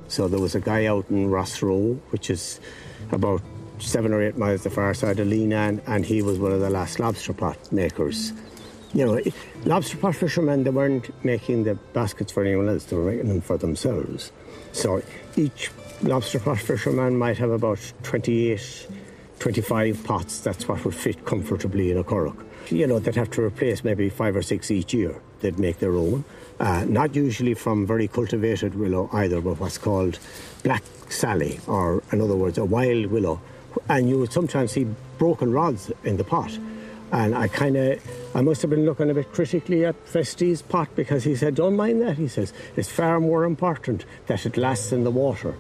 So 0.09 0.29
there 0.29 0.39
was 0.39 0.55
a 0.55 0.61
guy 0.61 0.85
out 0.85 1.09
in 1.09 1.31
Rosroe, 1.31 1.99
which 2.11 2.29
is 2.29 2.61
about 3.11 3.41
seven 3.79 4.13
or 4.13 4.23
eight 4.23 4.37
miles 4.37 4.65
the 4.65 4.71
far 4.71 4.93
side 4.93 5.19
of 5.19 5.29
Leenane, 5.29 5.81
and 5.87 6.05
he 6.05 6.21
was 6.21 6.39
one 6.39 6.53
of 6.53 6.61
the 6.61 6.69
last 6.69 7.01
lobster 7.01 7.33
pot 7.33 7.57
makers. 7.73 8.35
You 8.95 9.07
know, 9.07 9.21
lobster 9.65 9.97
pot 9.97 10.15
fishermen, 10.15 10.63
they 10.63 10.71
weren't 10.71 11.11
making 11.25 11.65
the 11.65 11.75
baskets 11.75 12.31
for 12.31 12.45
anyone 12.45 12.69
else, 12.69 12.85
they 12.85 12.97
were 12.97 13.11
making 13.11 13.29
them 13.29 13.41
for 13.41 13.59
themselves. 13.59 14.31
So 14.73 15.03
each 15.37 15.71
lobster 16.03 16.39
pot 16.39 16.59
fisherman 16.59 17.17
might 17.17 17.37
have 17.39 17.51
about 17.51 17.81
28, 18.05 18.87
25 19.41 20.05
pots. 20.05 20.41
That's 20.41 20.69
what 20.69 20.85
would 20.85 20.95
fit 20.95 21.25
comfortably 21.25 21.91
in 21.91 21.99
a 21.99 22.05
curragh. 22.05 22.37
You 22.71 22.87
know, 22.87 22.99
they'd 22.99 23.15
have 23.17 23.31
to 23.33 23.43
replace 23.43 23.85
maybe 23.85 24.09
five 24.09 24.37
or 24.37 24.43
six 24.43 24.71
each 24.71 24.95
year. 24.95 25.21
They'd 25.41 25.59
make 25.59 25.81
their 25.81 25.95
own. 25.97 26.25
Uh, 26.61 26.85
not 26.89 27.15
usually 27.17 27.55
from 27.55 27.87
very 27.87 28.07
cultivated 28.09 28.75
willow 28.77 29.11
either, 29.13 29.41
but 29.41 29.59
what's 29.59 29.77
called 29.77 30.19
black 30.63 30.85
sally, 31.09 31.59
or 31.67 32.03
in 32.13 32.21
other 32.21 32.37
words, 32.37 32.59
a 32.59 32.65
wild 32.65 33.07
willow. 33.07 33.41
And 33.89 34.09
you 34.09 34.19
would 34.21 34.33
sometimes 34.33 34.73
see 34.73 34.87
broken 35.19 35.53
rods 35.53 35.91
in 36.05 36.17
the 36.17 36.25
pot. 36.25 36.57
And 37.13 37.35
I 37.35 37.49
kind 37.49 37.77
of, 37.77 38.01
I 38.37 38.41
must 38.41 38.63
have 38.63 38.71
been 38.71 38.85
looking 38.85 39.11
a 39.11 39.15
bit 39.15 39.33
critically 39.33 39.85
at 39.85 39.95
Festie's 40.09 40.61
pot 40.61 40.89
because 40.97 41.23
he 41.23 41.37
said, 41.37 41.55
don't 41.55 41.77
mind 41.77 42.03
that, 42.03 42.19
he 42.19 42.27
says. 42.27 42.53
It's 42.77 42.91
far 42.91 43.21
more 43.21 43.45
important 43.45 44.05
that 44.27 44.45
it 44.45 44.57
lasts 44.57 44.91
in 44.91 45.05
the 45.05 45.11
water. 45.11 45.55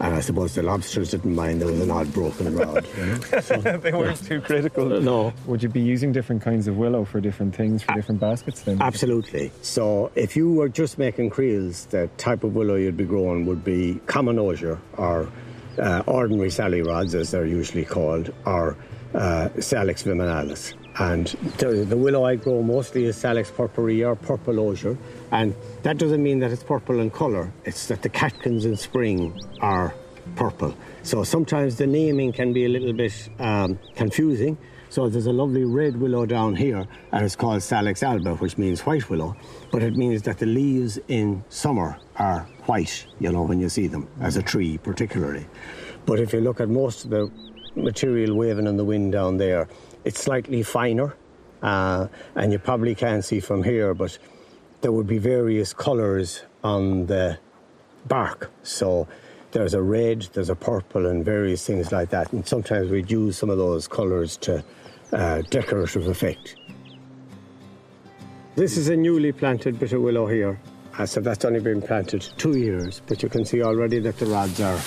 And 0.00 0.14
I 0.14 0.20
suppose 0.20 0.54
the 0.54 0.62
lobsters 0.62 1.10
didn't 1.10 1.34
mind 1.34 1.60
there 1.60 1.68
was 1.68 1.80
an 1.80 1.90
odd 1.90 2.12
broken 2.12 2.54
rod. 2.54 2.86
You 2.96 3.06
know? 3.06 3.20
so, 3.40 3.56
they 3.56 3.92
weren't 3.92 4.24
too 4.24 4.42
critical. 4.42 4.86
No. 5.00 5.32
Would 5.46 5.62
you 5.62 5.70
be 5.70 5.80
using 5.80 6.12
different 6.12 6.42
kinds 6.42 6.68
of 6.68 6.76
willow 6.76 7.04
for 7.04 7.20
different 7.20 7.56
things 7.56 7.82
for 7.82 7.94
different 7.94 8.20
baskets 8.20 8.60
then? 8.60 8.80
Absolutely. 8.80 9.50
So 9.62 10.12
if 10.14 10.36
you 10.36 10.52
were 10.52 10.68
just 10.68 10.98
making 10.98 11.30
creels, 11.30 11.86
the 11.86 12.08
type 12.18 12.44
of 12.44 12.54
willow 12.54 12.74
you'd 12.76 12.96
be 12.96 13.06
growing 13.06 13.46
would 13.46 13.64
be 13.64 14.00
common 14.06 14.38
osier 14.38 14.78
or 14.98 15.28
uh, 15.78 16.02
ordinary 16.06 16.50
sally 16.50 16.82
rods, 16.82 17.14
as 17.14 17.30
they're 17.30 17.46
usually 17.46 17.84
called, 17.84 18.32
or 18.44 18.76
uh, 19.14 19.48
Salix 19.60 20.02
viminalis. 20.02 20.74
And 20.98 21.26
the, 21.58 21.84
the 21.84 21.96
willow 21.96 22.24
I 22.24 22.34
grow 22.34 22.60
mostly 22.62 23.04
is 23.04 23.16
Salix 23.16 23.50
purpurea 23.50 24.08
or 24.08 24.16
purple 24.16 24.58
osier. 24.58 24.98
And 25.30 25.54
that 25.82 25.96
doesn't 25.96 26.22
mean 26.22 26.40
that 26.40 26.50
it's 26.50 26.64
purple 26.64 26.98
in 26.98 27.10
colour, 27.10 27.52
it's 27.64 27.86
that 27.86 28.02
the 28.02 28.08
catkins 28.08 28.64
in 28.64 28.76
spring 28.76 29.40
are 29.60 29.94
purple. 30.34 30.74
So 31.02 31.22
sometimes 31.22 31.76
the 31.76 31.86
naming 31.86 32.32
can 32.32 32.52
be 32.52 32.64
a 32.64 32.68
little 32.68 32.92
bit 32.92 33.28
um, 33.38 33.78
confusing. 33.94 34.58
So 34.90 35.08
there's 35.08 35.26
a 35.26 35.32
lovely 35.32 35.64
red 35.64 36.00
willow 36.00 36.24
down 36.24 36.56
here, 36.56 36.86
and 37.12 37.24
it's 37.24 37.36
called 37.36 37.62
Salix 37.62 38.02
alba, 38.02 38.36
which 38.36 38.56
means 38.56 38.80
white 38.86 39.10
willow. 39.10 39.36
But 39.70 39.82
it 39.82 39.96
means 39.96 40.22
that 40.22 40.38
the 40.38 40.46
leaves 40.46 40.98
in 41.08 41.44
summer 41.50 41.98
are 42.16 42.40
white, 42.64 43.06
you 43.20 43.30
know, 43.30 43.42
when 43.42 43.60
you 43.60 43.68
see 43.68 43.86
them, 43.86 44.08
as 44.20 44.36
a 44.36 44.42
tree 44.42 44.78
particularly. 44.78 45.46
But 46.06 46.20
if 46.20 46.32
you 46.32 46.40
look 46.40 46.58
at 46.60 46.70
most 46.70 47.04
of 47.04 47.10
the 47.10 47.30
material 47.76 48.34
waving 48.34 48.66
in 48.66 48.78
the 48.78 48.84
wind 48.84 49.12
down 49.12 49.36
there, 49.36 49.68
it's 50.04 50.22
slightly 50.22 50.62
finer, 50.62 51.14
uh, 51.62 52.08
and 52.34 52.52
you 52.52 52.58
probably 52.58 52.94
can't 52.94 53.24
see 53.24 53.40
from 53.40 53.62
here, 53.62 53.94
but 53.94 54.18
there 54.80 54.92
would 54.92 55.06
be 55.06 55.18
various 55.18 55.72
colours 55.72 56.44
on 56.62 57.06
the 57.06 57.38
bark. 58.06 58.50
So 58.62 59.08
there's 59.52 59.74
a 59.74 59.82
red, 59.82 60.22
there's 60.32 60.50
a 60.50 60.54
purple, 60.54 61.06
and 61.06 61.24
various 61.24 61.66
things 61.66 61.90
like 61.90 62.10
that. 62.10 62.32
And 62.32 62.46
sometimes 62.46 62.90
we'd 62.90 63.10
use 63.10 63.36
some 63.36 63.50
of 63.50 63.58
those 63.58 63.88
colours 63.88 64.36
to 64.38 64.64
uh, 65.12 65.42
decorative 65.50 66.06
effect. 66.06 66.56
This 68.54 68.76
is 68.76 68.88
a 68.88 68.96
newly 68.96 69.32
planted 69.32 69.78
bit 69.78 69.92
of 69.92 70.02
willow 70.02 70.26
here. 70.26 70.60
Uh, 70.98 71.06
so 71.06 71.20
that's 71.20 71.44
only 71.44 71.60
been 71.60 71.80
planted 71.80 72.22
two 72.38 72.58
years, 72.58 73.00
but 73.06 73.22
you 73.22 73.28
can 73.28 73.44
see 73.44 73.62
already 73.62 74.00
that 74.00 74.18
the 74.18 74.26
rods 74.26 74.60
are, 74.60 74.80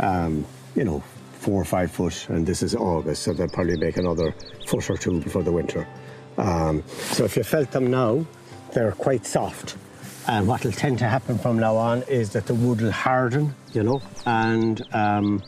um, 0.00 0.44
you 0.74 0.84
know, 0.84 1.02
four 1.44 1.60
or 1.60 1.64
five 1.64 1.90
foot, 1.90 2.26
and 2.30 2.46
this 2.46 2.62
is 2.62 2.74
August, 2.74 3.22
so 3.22 3.34
they'll 3.34 3.48
probably 3.48 3.76
make 3.76 3.98
another 3.98 4.34
foot 4.66 4.88
or 4.88 4.96
two 4.96 5.20
before 5.20 5.42
the 5.42 5.52
winter. 5.52 5.86
Um, 6.38 6.82
so 7.12 7.24
if 7.24 7.36
you 7.36 7.42
felt 7.42 7.70
them 7.70 7.90
now, 7.90 8.24
they're 8.72 8.92
quite 8.92 9.26
soft. 9.26 9.76
And 10.26 10.48
what 10.48 10.64
will 10.64 10.72
tend 10.72 10.98
to 11.00 11.04
happen 11.04 11.36
from 11.36 11.58
now 11.58 11.76
on 11.76 12.02
is 12.04 12.30
that 12.30 12.46
the 12.46 12.54
wood 12.54 12.80
will 12.80 12.90
harden, 12.90 13.54
you 13.74 13.82
know, 13.82 14.00
and 14.24 14.82
um, 14.94 15.42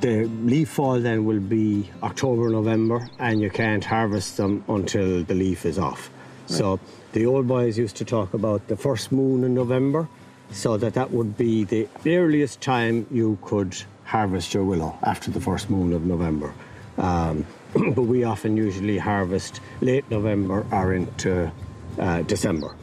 the 0.00 0.24
leaf 0.24 0.70
fall 0.70 0.98
then 0.98 1.26
will 1.26 1.40
be 1.40 1.90
October, 2.02 2.48
November, 2.48 3.06
and 3.18 3.38
you 3.40 3.50
can't 3.50 3.84
harvest 3.84 4.38
them 4.38 4.64
until 4.66 5.22
the 5.24 5.34
leaf 5.34 5.66
is 5.66 5.78
off. 5.78 6.08
So 6.46 6.80
the 7.12 7.26
old 7.26 7.46
boys 7.46 7.76
used 7.76 7.96
to 7.96 8.04
talk 8.06 8.32
about 8.32 8.66
the 8.68 8.76
first 8.76 9.12
moon 9.12 9.44
in 9.44 9.52
November, 9.54 10.08
so 10.52 10.78
that 10.78 10.94
that 10.94 11.10
would 11.10 11.36
be 11.36 11.64
the 11.64 11.86
earliest 12.06 12.62
time 12.62 13.06
you 13.10 13.36
could 13.42 13.76
harvest 14.06 14.54
your 14.54 14.64
willow 14.64 14.96
after 15.02 15.30
the 15.30 15.40
first 15.40 15.68
moon 15.68 15.92
of 15.92 16.06
November. 16.06 16.54
Um, 16.96 17.44
but 17.74 18.02
we 18.02 18.24
often 18.24 18.56
usually 18.56 18.98
harvest 18.98 19.60
late 19.80 20.08
November 20.10 20.64
or 20.72 20.94
into 20.94 21.52
uh, 21.98 22.22
December. 22.22 22.74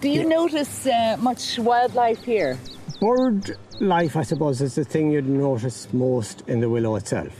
Do 0.00 0.08
you 0.08 0.24
notice 0.24 0.86
uh, 0.86 1.18
much 1.20 1.58
wildlife 1.58 2.24
here? 2.24 2.58
Bird 3.00 3.58
life, 3.80 4.16
I 4.16 4.22
suppose, 4.22 4.62
is 4.62 4.74
the 4.74 4.84
thing 4.84 5.10
you'd 5.10 5.28
notice 5.28 5.92
most 5.92 6.42
in 6.46 6.60
the 6.60 6.70
willow 6.70 6.96
itself. 6.96 7.32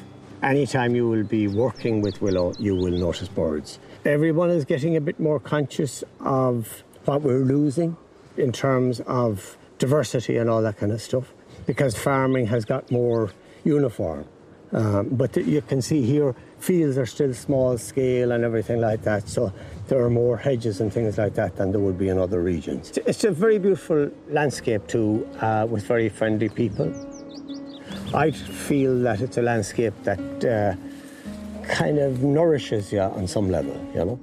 Anytime 0.42 0.94
you 0.94 1.09
will 1.09 1.25
be 1.25 1.49
working 1.49 2.02
with 2.02 2.20
willow, 2.20 2.52
you 2.59 2.75
will 2.75 2.99
notice 2.99 3.28
birds. 3.28 3.78
Everyone 4.04 4.50
is 4.50 4.64
getting 4.64 4.97
a 4.97 5.00
bit 5.00 5.20
more 5.20 5.38
conscious 5.38 6.02
of 6.20 6.82
what 7.04 7.23
we're 7.23 7.44
losing 7.44 7.97
in 8.37 8.52
terms 8.52 9.00
of 9.00 9.56
diversity 9.81 10.37
and 10.37 10.49
all 10.49 10.63
that 10.63 10.77
kind 10.77 10.93
of 10.93 11.03
stuff 11.03 11.33
because 11.67 11.97
farming 11.97 12.47
has 12.47 12.65
got 12.65 12.89
more 12.93 13.31
uniform. 13.65 14.25
Um, 14.73 15.09
but 15.09 15.37
you 15.37 15.63
can 15.63 15.83
see 15.83 16.03
here, 16.03 16.37
fields 16.61 16.97
are 16.97 17.07
still 17.07 17.35
small 17.35 17.77
scale 17.77 18.31
and 18.31 18.45
everything 18.45 18.81
like 18.81 19.03
that, 19.03 19.29
so 19.29 19.53
there 19.89 20.01
are 20.01 20.11
more 20.11 20.37
hedges 20.37 20.81
and 20.81 20.93
things 20.93 21.19
like 21.19 21.35
that 21.35 21.57
than 21.57 21.73
there 21.73 21.81
would 21.81 21.99
be 21.99 22.09
in 22.09 22.19
other 22.19 22.41
regions. 22.41 22.93
It's 23.05 23.25
a 23.25 23.33
very 23.33 23.59
beautiful 23.59 24.09
landscape 24.29 24.87
too, 24.87 25.29
uh, 25.41 25.67
with 25.69 25.85
very 25.89 26.09
friendly 26.09 26.49
people. 26.49 26.89
I 28.15 28.31
feel 28.31 28.97
that 29.01 29.21
it's 29.21 29.39
a 29.39 29.43
landscape 29.43 29.95
that 30.05 30.45
uh, 30.45 30.77
kind 31.67 31.99
of 31.99 32.23
nourishes 32.23 32.93
you 32.93 33.01
on 33.01 33.27
some 33.27 33.51
level, 33.51 33.75
you 33.93 34.05
know. 34.05 34.21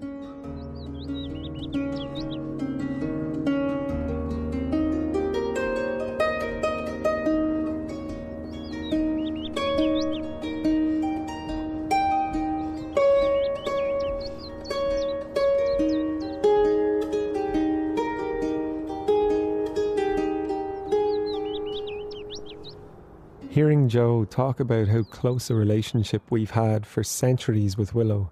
Talk 24.27 24.59
about 24.59 24.87
how 24.87 25.03
close 25.03 25.49
a 25.49 25.55
relationship 25.55 26.23
we've 26.29 26.51
had 26.51 26.85
for 26.85 27.03
centuries 27.03 27.77
with 27.77 27.95
Willow, 27.95 28.31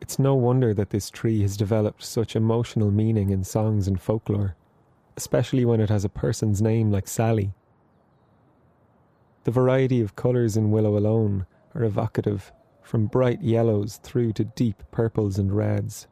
it's 0.00 0.18
no 0.18 0.34
wonder 0.34 0.72
that 0.72 0.90
this 0.90 1.10
tree 1.10 1.42
has 1.42 1.56
developed 1.56 2.02
such 2.02 2.34
emotional 2.34 2.90
meaning 2.90 3.30
in 3.30 3.44
songs 3.44 3.86
and 3.86 4.00
folklore, 4.00 4.56
especially 5.16 5.64
when 5.64 5.80
it 5.80 5.90
has 5.90 6.04
a 6.04 6.08
person's 6.08 6.62
name 6.62 6.90
like 6.90 7.06
Sally. 7.06 7.52
The 9.44 9.50
variety 9.50 10.00
of 10.00 10.16
colours 10.16 10.56
in 10.56 10.70
willow 10.70 10.96
alone 10.96 11.46
are 11.74 11.84
evocative, 11.84 12.52
from 12.82 13.06
bright 13.06 13.42
yellows 13.42 13.98
through 14.02 14.32
to 14.34 14.44
deep 14.44 14.82
purples 14.90 15.38
and 15.38 15.52
reds. 15.52 16.06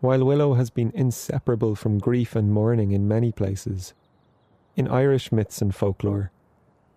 While 0.00 0.24
willow 0.24 0.54
has 0.54 0.70
been 0.70 0.92
inseparable 0.94 1.74
from 1.74 1.98
grief 1.98 2.34
and 2.36 2.52
mourning 2.52 2.92
in 2.92 3.08
many 3.08 3.32
places, 3.32 3.94
in 4.76 4.88
Irish 4.88 5.30
myths 5.30 5.62
and 5.62 5.74
folklore, 5.74 6.32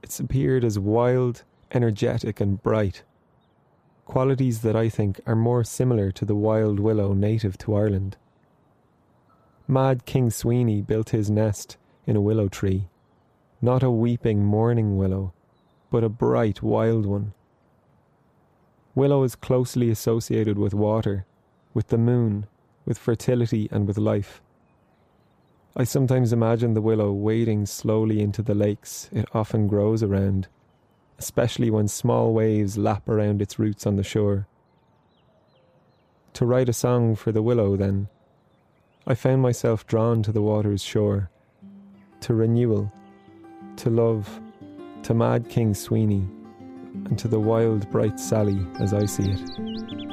it's 0.01 0.19
appeared 0.19 0.63
as 0.63 0.79
wild, 0.79 1.43
energetic, 1.71 2.39
and 2.39 2.61
bright, 2.61 3.03
qualities 4.05 4.61
that 4.61 4.75
I 4.75 4.89
think 4.89 5.19
are 5.25 5.35
more 5.35 5.63
similar 5.63 6.11
to 6.11 6.25
the 6.25 6.35
wild 6.35 6.79
willow 6.79 7.13
native 7.13 7.57
to 7.59 7.75
Ireland. 7.75 8.17
Mad 9.67 10.05
King 10.05 10.29
Sweeney 10.29 10.81
built 10.81 11.09
his 11.09 11.29
nest 11.29 11.77
in 12.05 12.15
a 12.15 12.21
willow 12.21 12.47
tree, 12.47 12.87
not 13.61 13.83
a 13.83 13.91
weeping, 13.91 14.45
mourning 14.45 14.97
willow, 14.97 15.33
but 15.91 16.03
a 16.03 16.09
bright, 16.09 16.61
wild 16.61 17.05
one. 17.05 17.33
Willow 18.95 19.23
is 19.23 19.35
closely 19.35 19.89
associated 19.89 20.57
with 20.57 20.73
water, 20.73 21.25
with 21.73 21.87
the 21.87 21.97
moon, 21.97 22.47
with 22.85 22.97
fertility, 22.97 23.67
and 23.71 23.87
with 23.87 23.97
life. 23.97 24.41
I 25.79 25.83
sometimes 25.83 26.33
imagine 26.33 26.73
the 26.73 26.81
willow 26.81 27.11
wading 27.11 27.67
slowly 27.67 28.19
into 28.19 28.41
the 28.41 28.55
lakes 28.55 29.11
it 29.13 29.29
often 29.31 29.67
grows 29.67 30.01
around, 30.01 30.47
especially 31.19 31.69
when 31.69 31.87
small 31.87 32.33
waves 32.33 32.79
lap 32.79 33.07
around 33.07 33.43
its 33.43 33.59
roots 33.59 33.85
on 33.85 33.95
the 33.95 34.03
shore. 34.03 34.47
To 36.33 36.47
write 36.47 36.67
a 36.67 36.73
song 36.73 37.15
for 37.15 37.31
the 37.31 37.43
willow, 37.43 37.75
then, 37.75 38.07
I 39.05 39.13
found 39.13 39.43
myself 39.43 39.85
drawn 39.85 40.23
to 40.23 40.31
the 40.31 40.41
water's 40.41 40.81
shore, 40.81 41.29
to 42.21 42.33
renewal, 42.33 42.91
to 43.75 43.91
love, 43.91 44.41
to 45.03 45.13
Mad 45.13 45.47
King 45.47 45.75
Sweeney, 45.75 46.27
and 47.05 47.19
to 47.19 47.27
the 47.27 47.39
wild, 47.39 47.87
bright 47.91 48.19
Sally 48.19 48.59
as 48.79 48.95
I 48.95 49.05
see 49.05 49.29
it. 49.29 50.06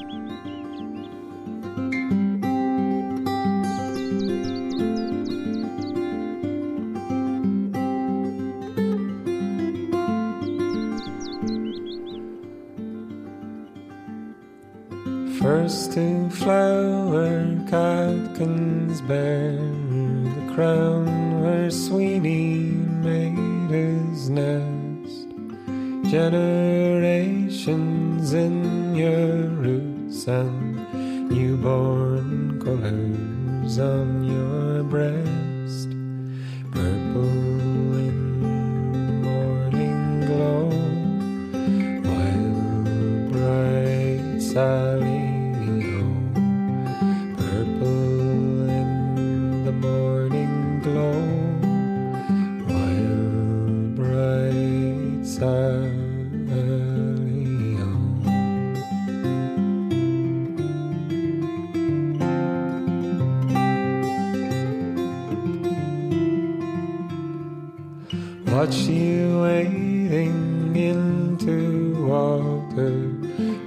Watch 68.54 68.76
you 68.86 69.40
wading 69.40 70.76
into 70.76 72.06
water, 72.06 73.10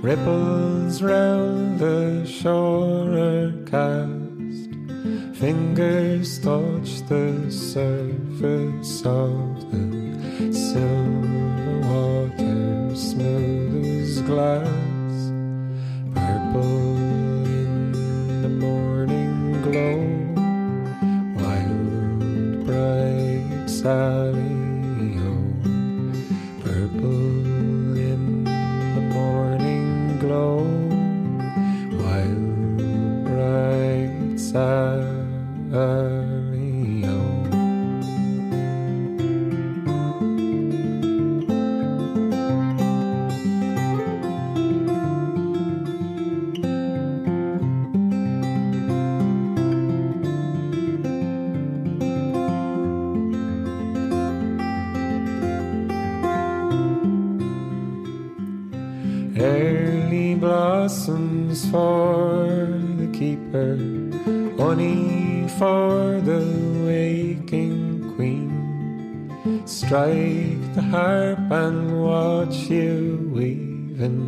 ripples 0.02 1.02
round 1.02 1.78
the 1.78 2.26
shore 2.26 3.12
are 3.12 3.52
keeper, 63.48 63.78
honey 64.58 65.48
for 65.58 66.22
the 66.22 66.44
waking 66.86 68.14
queen. 68.16 69.64
Strike 69.66 70.76
the 70.76 70.82
harp 70.82 71.52
and 71.52 72.02
watch 72.04 72.56
you 72.70 73.30
weaving. 73.34 74.27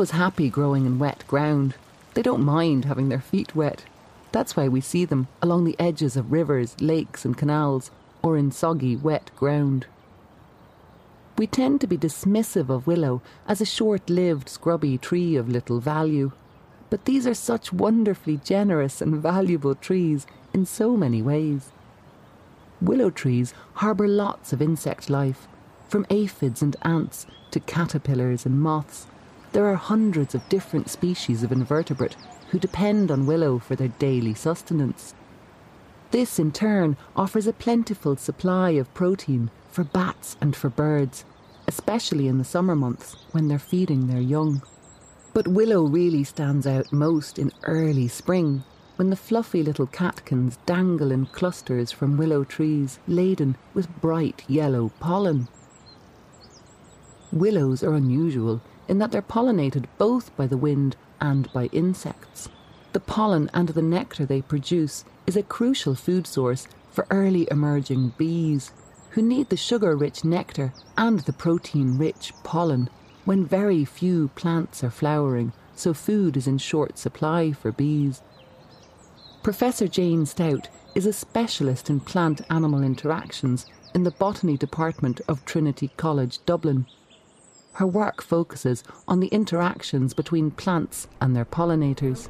Willows 0.00 0.12
happy 0.12 0.48
growing 0.48 0.86
in 0.86 0.98
wet 0.98 1.24
ground. 1.28 1.74
They 2.14 2.22
don't 2.22 2.42
mind 2.42 2.86
having 2.86 3.10
their 3.10 3.20
feet 3.20 3.54
wet. 3.54 3.84
That's 4.32 4.56
why 4.56 4.66
we 4.66 4.80
see 4.80 5.04
them 5.04 5.28
along 5.42 5.64
the 5.64 5.78
edges 5.78 6.16
of 6.16 6.32
rivers, 6.32 6.74
lakes, 6.80 7.26
and 7.26 7.36
canals, 7.36 7.90
or 8.22 8.38
in 8.38 8.50
soggy, 8.50 8.96
wet 8.96 9.30
ground. 9.36 9.84
We 11.36 11.46
tend 11.46 11.82
to 11.82 11.86
be 11.86 11.98
dismissive 11.98 12.70
of 12.70 12.86
willow 12.86 13.20
as 13.46 13.60
a 13.60 13.66
short 13.66 14.08
lived, 14.08 14.48
scrubby 14.48 14.96
tree 14.96 15.36
of 15.36 15.50
little 15.50 15.80
value. 15.80 16.32
But 16.88 17.04
these 17.04 17.26
are 17.26 17.34
such 17.34 17.70
wonderfully 17.70 18.38
generous 18.38 19.02
and 19.02 19.16
valuable 19.16 19.74
trees 19.74 20.26
in 20.54 20.64
so 20.64 20.96
many 20.96 21.20
ways. 21.20 21.72
Willow 22.80 23.10
trees 23.10 23.52
harbour 23.74 24.08
lots 24.08 24.54
of 24.54 24.62
insect 24.62 25.10
life, 25.10 25.46
from 25.90 26.06
aphids 26.08 26.62
and 26.62 26.74
ants 26.80 27.26
to 27.50 27.60
caterpillars 27.60 28.46
and 28.46 28.62
moths 28.62 29.06
there 29.52 29.66
are 29.66 29.74
hundreds 29.74 30.34
of 30.34 30.48
different 30.48 30.88
species 30.88 31.42
of 31.42 31.52
invertebrate 31.52 32.16
who 32.50 32.58
depend 32.58 33.10
on 33.10 33.26
willow 33.26 33.58
for 33.58 33.76
their 33.76 33.88
daily 33.88 34.34
sustenance. 34.34 35.14
This, 36.10 36.38
in 36.38 36.52
turn, 36.52 36.96
offers 37.14 37.46
a 37.46 37.52
plentiful 37.52 38.16
supply 38.16 38.70
of 38.70 38.92
protein 38.94 39.50
for 39.70 39.84
bats 39.84 40.36
and 40.40 40.56
for 40.56 40.68
birds, 40.68 41.24
especially 41.68 42.26
in 42.26 42.38
the 42.38 42.44
summer 42.44 42.74
months 42.74 43.16
when 43.30 43.46
they're 43.46 43.58
feeding 43.58 44.06
their 44.06 44.20
young. 44.20 44.62
But 45.32 45.46
willow 45.46 45.84
really 45.84 46.24
stands 46.24 46.66
out 46.66 46.92
most 46.92 47.38
in 47.38 47.52
early 47.62 48.08
spring, 48.08 48.64
when 48.96 49.10
the 49.10 49.16
fluffy 49.16 49.62
little 49.62 49.86
catkins 49.86 50.58
dangle 50.66 51.12
in 51.12 51.26
clusters 51.26 51.92
from 51.92 52.16
willow 52.16 52.42
trees 52.42 52.98
laden 53.06 53.56
with 53.72 54.00
bright 54.00 54.42
yellow 54.48 54.90
pollen. 54.98 55.48
Willows 57.32 57.84
are 57.84 57.94
unusual 57.94 58.60
in 58.90 58.98
that 58.98 59.12
they're 59.12 59.22
pollinated 59.22 59.84
both 59.98 60.36
by 60.36 60.48
the 60.48 60.56
wind 60.56 60.96
and 61.20 61.50
by 61.52 61.66
insects. 61.66 62.48
The 62.92 62.98
pollen 62.98 63.48
and 63.54 63.68
the 63.68 63.82
nectar 63.82 64.26
they 64.26 64.42
produce 64.42 65.04
is 65.28 65.36
a 65.36 65.44
crucial 65.44 65.94
food 65.94 66.26
source 66.26 66.66
for 66.90 67.06
early 67.08 67.46
emerging 67.52 68.14
bees, 68.18 68.72
who 69.10 69.22
need 69.22 69.48
the 69.48 69.56
sugar 69.56 69.96
rich 69.96 70.24
nectar 70.24 70.72
and 70.96 71.20
the 71.20 71.32
protein 71.32 71.98
rich 71.98 72.32
pollen 72.42 72.90
when 73.24 73.46
very 73.46 73.84
few 73.84 74.28
plants 74.34 74.82
are 74.82 74.90
flowering, 74.90 75.52
so 75.76 75.94
food 75.94 76.36
is 76.36 76.48
in 76.48 76.58
short 76.58 76.98
supply 76.98 77.52
for 77.52 77.70
bees. 77.70 78.22
Professor 79.44 79.86
Jane 79.86 80.26
Stout 80.26 80.68
is 80.96 81.06
a 81.06 81.12
specialist 81.12 81.88
in 81.90 82.00
plant 82.00 82.40
animal 82.50 82.82
interactions 82.82 83.66
in 83.94 84.02
the 84.02 84.10
botany 84.10 84.56
department 84.56 85.20
of 85.28 85.44
Trinity 85.44 85.92
College 85.96 86.44
Dublin. 86.44 86.86
Her 87.74 87.86
work 87.86 88.22
focuses 88.22 88.82
on 89.06 89.20
the 89.20 89.28
interactions 89.28 90.12
between 90.14 90.50
plants 90.50 91.08
and 91.20 91.34
their 91.34 91.44
pollinators. 91.44 92.28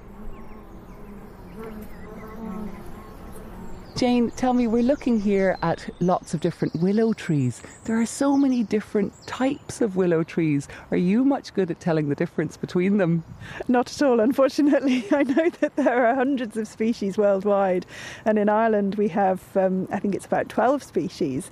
Jane, 4.01 4.31
tell 4.31 4.55
me, 4.55 4.67
we're 4.67 4.83
looking 4.83 5.21
here 5.21 5.59
at 5.61 5.91
lots 6.01 6.33
of 6.33 6.41
different 6.41 6.75
willow 6.77 7.13
trees. 7.13 7.61
There 7.85 8.01
are 8.01 8.07
so 8.07 8.35
many 8.35 8.63
different 8.63 9.13
types 9.27 9.83
of 9.83 9.95
willow 9.95 10.25
trees. 10.25 10.69
Are 10.91 10.97
you 10.97 11.23
much 11.23 11.53
good 11.53 11.71
at 11.71 11.81
telling 11.81 12.09
the 12.09 12.15
difference 12.15 12.57
between 12.57 12.97
them? 12.97 13.25
Not 13.69 13.93
at 13.93 14.01
all, 14.01 14.21
unfortunately. 14.21 15.05
I 15.13 15.25
know 15.25 15.51
that 15.51 15.77
there 15.77 16.07
are 16.07 16.15
hundreds 16.15 16.57
of 16.57 16.67
species 16.67 17.19
worldwide, 17.19 17.85
and 18.25 18.39
in 18.39 18.49
Ireland 18.49 18.95
we 18.95 19.09
have, 19.09 19.43
um, 19.55 19.87
I 19.93 19.99
think 19.99 20.15
it's 20.15 20.25
about 20.25 20.49
12 20.49 20.83
species 20.83 21.51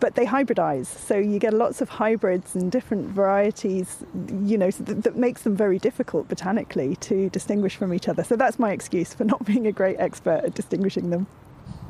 but 0.00 0.16
they 0.16 0.26
hybridize. 0.26 0.86
So 0.86 1.16
you 1.16 1.38
get 1.38 1.54
lots 1.54 1.80
of 1.80 1.88
hybrids 1.88 2.54
and 2.54 2.70
different 2.70 3.08
varieties, 3.08 4.04
you 4.42 4.58
know, 4.58 4.70
that, 4.70 5.04
that, 5.04 5.16
makes 5.16 5.42
them 5.42 5.56
very 5.56 5.78
difficult 5.78 6.28
botanically 6.28 6.96
to 6.96 7.30
distinguish 7.30 7.76
from 7.76 7.94
each 7.94 8.06
other. 8.08 8.22
So 8.22 8.36
that's 8.36 8.58
my 8.58 8.72
excuse 8.72 9.14
for 9.14 9.24
not 9.24 9.42
being 9.46 9.66
a 9.66 9.72
great 9.72 9.96
expert 9.98 10.42
at 10.44 10.54
distinguishing 10.54 11.08
them. 11.08 11.26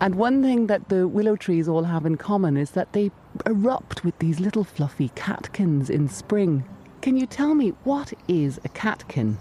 And 0.01 0.17
one 0.17 0.43
thing 0.43 0.67
that 0.67 0.89
the 0.89 1.09
willow 1.09 1.37
trees 1.37 1.69
all 1.69 1.85
have 1.85 2.05
in 2.05 2.17
common 2.17 2.57
is 2.57 2.73
that 2.73 2.93
they 2.93 3.11
erupt 3.47 4.05
with 4.05 4.19
these 4.19 4.41
little 4.41 4.65
fluffy 4.65 5.11
catkins 5.15 5.89
in 5.89 6.09
spring. 6.09 6.65
Can 7.01 7.17
you 7.17 7.27
tell 7.27 7.55
me 7.55 7.71
what 7.85 8.13
is 8.29 8.59
a 8.65 8.69
catkin? 8.71 9.39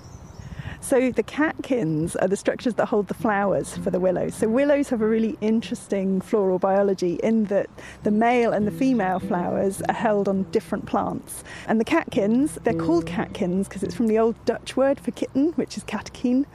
So 0.84 1.12
the 1.12 1.24
catkins 1.24 2.18
are 2.18 2.28
the 2.28 2.36
structures 2.36 2.74
that 2.74 2.88
hold 2.88 3.08
the 3.08 3.14
flowers 3.14 3.78
for 3.78 3.90
the 3.90 4.02
willows. 4.02 4.36
So 4.36 4.50
willows 4.50 4.90
have 4.90 5.02
a 5.02 5.08
really 5.08 5.38
interesting 5.40 6.20
floral 6.20 6.60
biology 6.60 7.22
in 7.24 7.46
that 7.46 7.70
the 8.04 8.12
male 8.12 8.52
and 8.52 8.68
the 8.68 8.72
female 8.72 9.20
flowers 9.20 9.82
are 9.84 9.94
held 9.94 10.28
on 10.28 10.44
different 10.52 10.86
plants. 10.86 11.46
And 11.70 11.80
the 11.80 11.86
catkins, 11.86 12.60
they're 12.66 12.74
called 12.74 13.06
catkins 13.06 13.70
because 13.70 13.82
it's 13.82 13.96
from 13.96 14.08
the 14.08 14.20
old 14.20 14.36
Dutch 14.44 14.76
word 14.76 15.00
for 15.00 15.12
kitten, 15.12 15.54
which 15.54 15.78
is 15.78 15.86
catkin. 15.86 16.46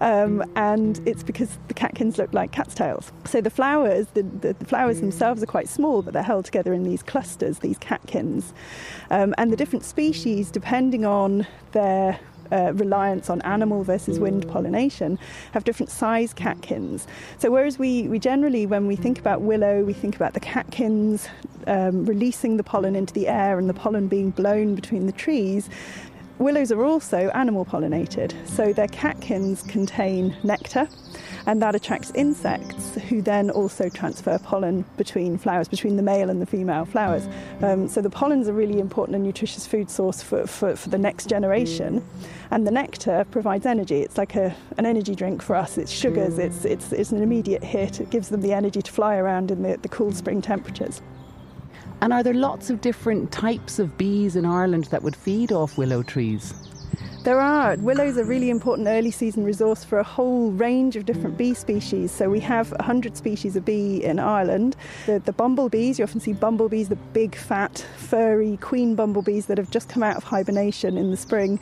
Um, 0.00 0.42
and 0.56 1.06
it's 1.06 1.22
because 1.22 1.58
the 1.68 1.74
catkins 1.74 2.16
look 2.16 2.32
like 2.32 2.52
cat's 2.52 2.74
tails. 2.74 3.12
So 3.26 3.42
the 3.42 3.50
flowers, 3.50 4.06
the, 4.14 4.22
the, 4.22 4.54
the, 4.54 4.64
flowers 4.64 5.02
themselves 5.02 5.42
are 5.42 5.46
quite 5.46 5.68
small, 5.68 6.00
but 6.00 6.14
they're 6.14 6.22
held 6.22 6.46
together 6.46 6.72
in 6.72 6.84
these 6.84 7.02
clusters, 7.02 7.58
these 7.58 7.78
catkins. 7.78 8.54
Um, 9.10 9.34
and 9.36 9.52
the 9.52 9.56
different 9.56 9.84
species, 9.84 10.50
depending 10.50 11.04
on 11.04 11.46
their 11.72 12.18
uh, 12.54 12.72
reliance 12.74 13.28
on 13.28 13.42
animal 13.42 13.82
versus 13.82 14.18
wind 14.18 14.48
pollination 14.48 15.18
have 15.52 15.64
different 15.64 15.90
size 15.90 16.32
catkins. 16.32 17.06
So, 17.38 17.50
whereas 17.50 17.78
we, 17.78 18.08
we 18.08 18.18
generally, 18.18 18.64
when 18.64 18.86
we 18.86 18.96
think 18.96 19.18
about 19.18 19.42
willow, 19.42 19.82
we 19.82 19.92
think 19.92 20.14
about 20.14 20.34
the 20.34 20.40
catkins 20.40 21.28
um, 21.66 22.04
releasing 22.04 22.56
the 22.56 22.64
pollen 22.64 22.94
into 22.94 23.12
the 23.12 23.28
air 23.28 23.58
and 23.58 23.68
the 23.68 23.74
pollen 23.74 24.06
being 24.06 24.30
blown 24.30 24.74
between 24.74 25.06
the 25.06 25.12
trees, 25.12 25.68
willows 26.38 26.70
are 26.70 26.84
also 26.84 27.28
animal 27.30 27.64
pollinated. 27.64 28.32
So, 28.46 28.72
their 28.72 28.88
catkins 28.88 29.62
contain 29.62 30.36
nectar 30.44 30.88
and 31.46 31.60
that 31.60 31.74
attracts 31.74 32.10
insects 32.12 32.94
who 33.08 33.20
then 33.20 33.50
also 33.50 33.88
transfer 33.88 34.38
pollen 34.38 34.84
between 34.96 35.36
flowers, 35.36 35.68
between 35.68 35.96
the 35.96 36.02
male 36.02 36.30
and 36.30 36.40
the 36.40 36.46
female 36.46 36.84
flowers. 36.84 37.28
Um, 37.60 37.88
so 37.88 38.00
the 38.00 38.10
pollen's 38.10 38.48
a 38.48 38.52
really 38.52 38.78
important 38.80 39.14
and 39.14 39.24
nutritious 39.24 39.66
food 39.66 39.90
source 39.90 40.22
for, 40.22 40.46
for, 40.46 40.74
for, 40.76 40.88
the 40.88 40.98
next 40.98 41.28
generation. 41.28 42.04
And 42.50 42.66
the 42.66 42.70
nectar 42.70 43.26
provides 43.30 43.66
energy. 43.66 44.00
It's 44.00 44.16
like 44.16 44.34
a, 44.36 44.54
an 44.78 44.86
energy 44.86 45.14
drink 45.14 45.42
for 45.42 45.54
us. 45.54 45.76
It's 45.76 45.90
sugars, 45.90 46.38
it's, 46.38 46.64
it's, 46.64 46.92
it's 46.92 47.12
an 47.12 47.22
immediate 47.22 47.62
hit. 47.62 48.00
It 48.00 48.10
gives 48.10 48.28
them 48.28 48.40
the 48.40 48.52
energy 48.52 48.80
to 48.80 48.92
fly 48.92 49.16
around 49.16 49.50
in 49.50 49.62
the, 49.62 49.76
the 49.76 49.88
cool 49.88 50.12
spring 50.12 50.40
temperatures. 50.40 51.02
And 52.00 52.12
are 52.12 52.22
there 52.22 52.34
lots 52.34 52.70
of 52.70 52.80
different 52.80 53.32
types 53.32 53.78
of 53.78 53.96
bees 53.96 54.36
in 54.36 54.44
Ireland 54.44 54.84
that 54.84 55.02
would 55.02 55.16
feed 55.16 55.52
off 55.52 55.78
willow 55.78 56.02
trees? 56.02 56.54
There 57.24 57.40
are. 57.40 57.76
Willow's 57.76 58.18
a 58.18 58.24
really 58.24 58.50
important 58.50 58.86
early 58.86 59.10
season 59.10 59.44
resource 59.44 59.82
for 59.82 59.98
a 59.98 60.04
whole 60.04 60.50
range 60.50 60.94
of 60.94 61.06
different 61.06 61.38
bee 61.38 61.54
species. 61.54 62.12
So 62.12 62.28
we 62.28 62.38
have 62.40 62.70
100 62.72 63.16
species 63.16 63.56
of 63.56 63.64
bee 63.64 64.04
in 64.04 64.18
Ireland. 64.18 64.76
The, 65.06 65.20
the 65.20 65.32
bumblebees, 65.32 65.98
you 65.98 66.04
often 66.04 66.20
see 66.20 66.34
bumblebees, 66.34 66.90
the 66.90 66.96
big, 66.96 67.34
fat, 67.34 67.78
furry 67.96 68.58
queen 68.58 68.94
bumblebees 68.94 69.46
that 69.46 69.56
have 69.56 69.70
just 69.70 69.88
come 69.88 70.02
out 70.02 70.18
of 70.18 70.24
hibernation 70.24 70.98
in 70.98 71.10
the 71.10 71.16
spring. 71.16 71.60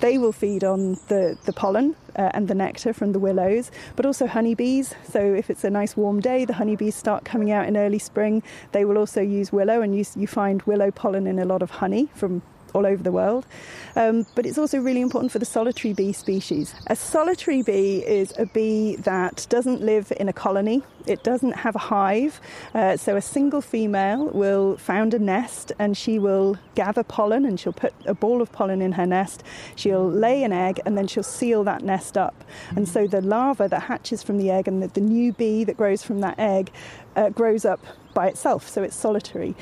They 0.00 0.18
will 0.18 0.32
feed 0.32 0.64
on 0.64 0.94
the, 1.06 1.38
the 1.44 1.52
pollen 1.52 1.94
uh, 2.16 2.32
and 2.34 2.48
the 2.48 2.54
nectar 2.56 2.92
from 2.92 3.12
the 3.12 3.20
willows, 3.20 3.70
but 3.94 4.04
also 4.06 4.26
honeybees. 4.26 4.96
So 5.08 5.20
if 5.20 5.48
it's 5.48 5.62
a 5.62 5.70
nice 5.70 5.96
warm 5.96 6.22
day, 6.22 6.44
the 6.44 6.54
honeybees 6.54 6.96
start 6.96 7.24
coming 7.24 7.52
out 7.52 7.68
in 7.68 7.76
early 7.76 8.00
spring. 8.00 8.42
They 8.72 8.84
will 8.84 8.98
also 8.98 9.20
use 9.20 9.52
willow, 9.52 9.80
and 9.80 9.96
you, 9.96 10.04
you 10.16 10.26
find 10.26 10.60
willow 10.62 10.90
pollen 10.90 11.28
in 11.28 11.38
a 11.38 11.44
lot 11.44 11.62
of 11.62 11.70
honey 11.70 12.08
from 12.14 12.42
all 12.74 12.86
over 12.86 13.02
the 13.02 13.12
world. 13.12 13.46
Um, 13.96 14.26
but 14.34 14.44
it's 14.44 14.58
also 14.58 14.78
really 14.78 15.00
important 15.00 15.32
for 15.32 15.38
the 15.38 15.44
solitary 15.44 15.94
bee 15.94 16.12
species. 16.12 16.74
A 16.88 16.96
solitary 16.96 17.62
bee 17.62 18.04
is 18.04 18.32
a 18.38 18.46
bee 18.46 18.96
that 18.96 19.46
doesn't 19.48 19.80
live 19.80 20.12
in 20.18 20.28
a 20.28 20.32
colony. 20.32 20.82
It 21.06 21.22
doesn't 21.22 21.52
have 21.52 21.74
a 21.76 21.78
hive, 21.78 22.40
uh, 22.74 22.96
so 22.96 23.14
a 23.16 23.20
single 23.20 23.60
female 23.60 24.26
will 24.30 24.76
found 24.78 25.12
a 25.14 25.18
nest 25.18 25.70
and 25.78 25.96
she 25.96 26.18
will 26.18 26.58
gather 26.74 27.02
pollen 27.02 27.44
and 27.44 27.60
she'll 27.60 27.74
put 27.74 27.92
a 28.06 28.14
ball 28.14 28.40
of 28.40 28.50
pollen 28.50 28.80
in 28.80 28.92
her 28.92 29.06
nest. 29.06 29.42
She'll 29.76 30.08
lay 30.08 30.42
an 30.42 30.52
egg 30.52 30.80
and 30.86 30.96
then 30.96 31.06
she'll 31.06 31.22
seal 31.22 31.62
that 31.64 31.82
nest 31.82 32.16
up. 32.16 32.44
And 32.74 32.88
so 32.88 33.06
the 33.06 33.20
larva 33.20 33.68
that 33.68 33.82
hatches 33.82 34.22
from 34.22 34.38
the 34.38 34.50
egg 34.50 34.66
and 34.66 34.82
the, 34.82 34.88
the 34.88 35.00
new 35.00 35.32
bee 35.32 35.64
that 35.64 35.76
grows 35.76 36.02
from 36.02 36.20
that 36.20 36.38
egg 36.38 36.70
uh, 37.16 37.28
grows 37.30 37.64
up 37.64 37.80
by 38.14 38.28
itself, 38.28 38.68
so 38.68 38.82
it's 38.82 38.96
solitary. 38.96 39.54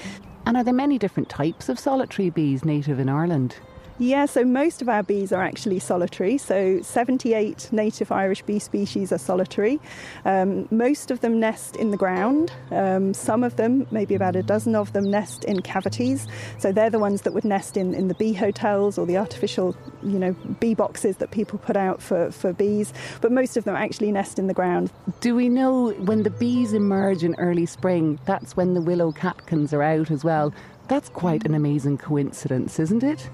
And 0.44 0.56
are 0.56 0.64
there 0.64 0.74
many 0.74 0.98
different 0.98 1.28
types 1.28 1.68
of 1.68 1.78
solitary 1.78 2.30
bees 2.30 2.64
native 2.64 2.98
in 2.98 3.08
Ireland? 3.08 3.56
Yeah, 3.98 4.24
so 4.26 4.44
most 4.44 4.80
of 4.80 4.88
our 4.88 5.02
bees 5.02 5.32
are 5.32 5.42
actually 5.42 5.78
solitary. 5.78 6.38
So 6.38 6.80
78 6.80 7.72
native 7.72 8.10
Irish 8.10 8.42
bee 8.42 8.58
species 8.58 9.12
are 9.12 9.18
solitary. 9.18 9.80
Um, 10.24 10.66
most 10.70 11.10
of 11.10 11.20
them 11.20 11.38
nest 11.38 11.76
in 11.76 11.90
the 11.90 11.96
ground. 11.96 12.52
Um, 12.70 13.12
some 13.12 13.44
of 13.44 13.56
them, 13.56 13.86
maybe 13.90 14.14
about 14.14 14.34
a 14.34 14.42
dozen 14.42 14.74
of 14.74 14.92
them, 14.92 15.10
nest 15.10 15.44
in 15.44 15.60
cavities. 15.60 16.26
So 16.58 16.72
they're 16.72 16.90
the 16.90 16.98
ones 16.98 17.22
that 17.22 17.34
would 17.34 17.44
nest 17.44 17.76
in, 17.76 17.94
in 17.94 18.08
the 18.08 18.14
bee 18.14 18.32
hotels 18.32 18.96
or 18.96 19.06
the 19.06 19.18
artificial, 19.18 19.76
you 20.02 20.18
know, 20.18 20.32
bee 20.58 20.74
boxes 20.74 21.18
that 21.18 21.30
people 21.30 21.58
put 21.58 21.76
out 21.76 22.00
for, 22.00 22.32
for 22.32 22.52
bees. 22.52 22.92
But 23.20 23.30
most 23.30 23.56
of 23.56 23.64
them 23.64 23.76
actually 23.76 24.10
nest 24.10 24.38
in 24.38 24.46
the 24.46 24.54
ground. 24.54 24.90
Do 25.20 25.34
we 25.34 25.48
know 25.48 25.90
when 25.92 26.22
the 26.22 26.30
bees 26.30 26.72
emerge 26.72 27.22
in 27.22 27.34
early 27.36 27.66
spring, 27.66 28.18
that's 28.24 28.56
when 28.56 28.72
the 28.72 28.80
willow 28.80 29.12
catkins 29.12 29.74
are 29.74 29.82
out 29.82 30.10
as 30.10 30.24
well? 30.24 30.52
That's 30.88 31.10
quite 31.10 31.44
an 31.44 31.54
amazing 31.54 31.98
coincidence, 31.98 32.80
isn't 32.80 33.02
it? 33.02 33.28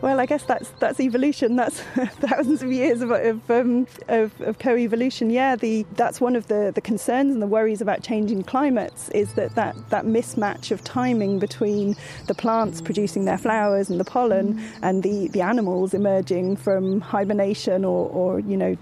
Well, 0.00 0.20
I 0.20 0.26
guess 0.26 0.42
that's 0.44 0.70
that's 0.80 1.00
evolution. 1.00 1.56
That's 1.56 1.80
thousands 2.20 2.62
of 2.62 2.72
years 2.72 3.00
of 3.00 3.10
of, 3.10 3.50
um, 3.50 3.86
of, 4.08 4.38
of, 4.40 4.58
co-evolution. 4.58 5.30
Yeah, 5.30 5.56
the 5.56 5.86
that's 5.94 6.20
one 6.20 6.36
of 6.36 6.48
the, 6.48 6.72
the 6.74 6.80
concerns 6.80 7.32
and 7.32 7.42
the 7.42 7.46
worries 7.46 7.80
about 7.80 8.02
changing 8.02 8.42
climates 8.44 9.08
is 9.10 9.32
that, 9.34 9.54
that 9.54 9.76
that 9.90 10.04
mismatch 10.04 10.70
of 10.70 10.82
timing 10.84 11.38
between 11.38 11.96
the 12.26 12.34
plants 12.34 12.80
producing 12.80 13.24
their 13.24 13.38
flowers 13.38 13.88
and 13.90 13.98
the 13.98 14.04
pollen 14.04 14.62
and 14.82 15.02
the, 15.02 15.28
the 15.28 15.40
animals 15.40 15.94
emerging 15.94 16.56
from 16.56 17.00
hibernation 17.00 17.84
or, 17.84 18.08
or 18.10 18.40
you 18.40 18.56
know 18.56 18.76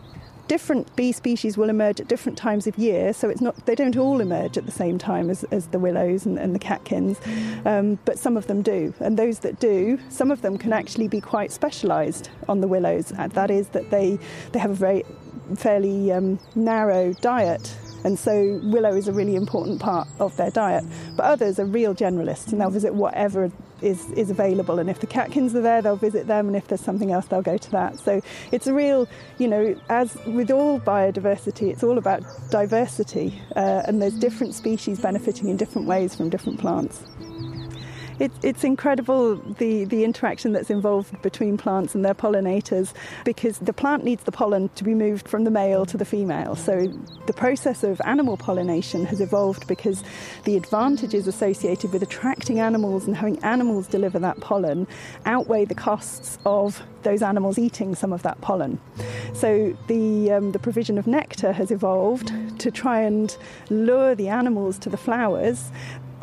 different 0.53 0.95
bee 0.97 1.13
species 1.13 1.57
will 1.57 1.71
emerge 1.71 1.99
at 1.99 2.09
different 2.09 2.37
times 2.37 2.67
of 2.67 2.77
year, 2.77 3.15
so 3.15 3.31
it's 3.31 3.41
not 3.41 3.55
they 3.65 3.75
don't 3.75 3.97
all 3.97 4.21
emerge 4.21 4.59
at 4.59 4.67
the 4.67 4.77
same 4.85 4.99
time 4.99 5.31
as, 5.31 5.45
as 5.45 5.69
the 5.69 5.79
willows 5.79 6.27
and, 6.27 6.39
and 6.39 6.55
the 6.55 6.59
catkins, 6.59 7.19
um, 7.65 7.99
but 8.05 8.19
some 8.19 8.37
of 8.37 8.47
them 8.49 8.61
do. 8.61 8.93
And 9.01 9.19
those 9.19 9.39
that 9.39 9.59
do, 9.61 9.99
some 10.11 10.31
of 10.31 10.43
them 10.43 10.59
can 10.59 10.75
actually 10.75 11.09
be 11.09 11.23
quite 11.23 11.53
specialised 11.53 12.29
on 12.51 12.61
the 12.61 12.69
willows. 12.69 13.13
Uh, 13.13 13.29
that 13.29 13.51
is, 13.51 13.69
that 13.69 13.89
they 13.91 14.19
they 14.53 14.59
have 14.59 14.73
a 14.73 14.75
very 14.75 15.05
fairly 15.57 16.13
um, 16.13 16.39
narrow 16.55 17.15
diet 17.15 17.75
and 18.05 18.19
so 18.19 18.61
willow 18.65 18.95
is 18.95 19.09
a 19.09 19.13
really 19.13 19.37
important 19.37 19.81
part 19.81 20.09
of 20.19 20.37
their 20.37 20.51
diet. 20.51 20.85
But 21.17 21.25
others 21.25 21.59
are 21.59 21.65
real 21.65 21.95
generalists 21.95 22.53
and 22.53 22.61
they'll 22.61 22.71
visit 22.71 22.95
whatever 22.95 23.51
is, 23.81 24.11
is 24.13 24.31
available. 24.31 24.79
And 24.79 24.89
if 24.89 25.01
the 25.01 25.07
catkins 25.07 25.55
are 25.55 25.61
there, 25.61 25.83
they'll 25.83 25.97
visit 25.97 26.27
them. 26.27 26.47
And 26.47 26.57
if 26.57 26.69
there's 26.69 26.81
something 26.81 27.13
else, 27.13 27.27
they'll 27.27 27.43
go 27.43 27.59
to 27.59 27.71
that. 27.73 27.99
So 28.01 28.21
it's 28.51 28.67
a 28.67 28.75
real, 28.75 29.09
you 29.39 29.49
know, 29.49 29.77
as 29.89 30.17
with 30.27 30.51
all 30.51 30.81
biodiversity, 30.81 31.71
it's 31.71 31.83
all 31.83 31.99
about 31.99 32.23
diversity. 32.51 33.41
Uh, 33.57 33.83
and 33.87 34.01
there's 34.01 34.15
different 34.15 34.55
species 34.55 35.01
benefiting 35.01 35.49
in 35.49 35.57
different 35.57 35.89
ways 35.89 36.15
from 36.15 36.31
different 36.31 36.59
plants. 36.61 37.05
It, 38.23 38.31
it's 38.45 38.63
incredible 38.63 39.35
the, 39.35 39.85
the 39.85 40.05
interaction 40.05 40.53
that's 40.53 40.71
involved 40.71 41.21
between 41.23 41.57
plants 41.57 41.97
and 41.97 42.05
their 42.05 42.15
pollinators 42.15 42.93
because 43.25 43.59
the 43.59 43.73
plant 43.73 44.05
needs 44.05 44.23
the 44.23 44.31
pollen 44.31 44.69
to 44.77 44.85
be 44.85 44.95
moved 44.95 45.27
from 45.27 45.43
the 45.43 45.51
male 45.51 45.85
to 45.87 45.97
the 45.97 46.05
female. 46.05 46.55
So 46.55 46.87
the 47.27 47.33
process 47.33 47.83
of 47.83 48.01
animal 48.05 48.37
pollination 48.37 49.05
has 49.07 49.21
evolved 49.21 49.67
because 49.67 50.05
the 50.45 50.57
advantages 50.57 51.27
associated 51.27 51.93
with 51.93 52.01
attracting 52.01 52.61
animals 52.61 53.09
and 53.09 53.17
having 53.17 53.43
animals 53.43 53.89
deliver 53.89 54.21
that 54.21 54.39
pollen 54.39 54.87
outweigh 55.27 55.65
the 55.65 55.75
costs 55.75 56.39
of 56.47 56.81
those 57.03 57.23
animals 57.23 57.59
eating 57.59 57.97
some 57.97 58.13
of 58.13 58.23
that 58.23 58.41
pollen. 58.41 58.79
So 59.35 59.77
the, 59.89 60.31
um, 60.31 60.53
the 60.53 60.61
provision 60.61 60.97
of 60.97 61.09
nectar 61.09 61.51
has 61.51 61.73
evolved 61.73 62.31
to 62.61 62.71
try 62.71 63.01
and 63.01 63.37
lure 63.69 64.15
the 64.15 64.29
animals 64.29 64.79
to 64.79 64.89
the 64.89 64.97
flowers 64.97 65.73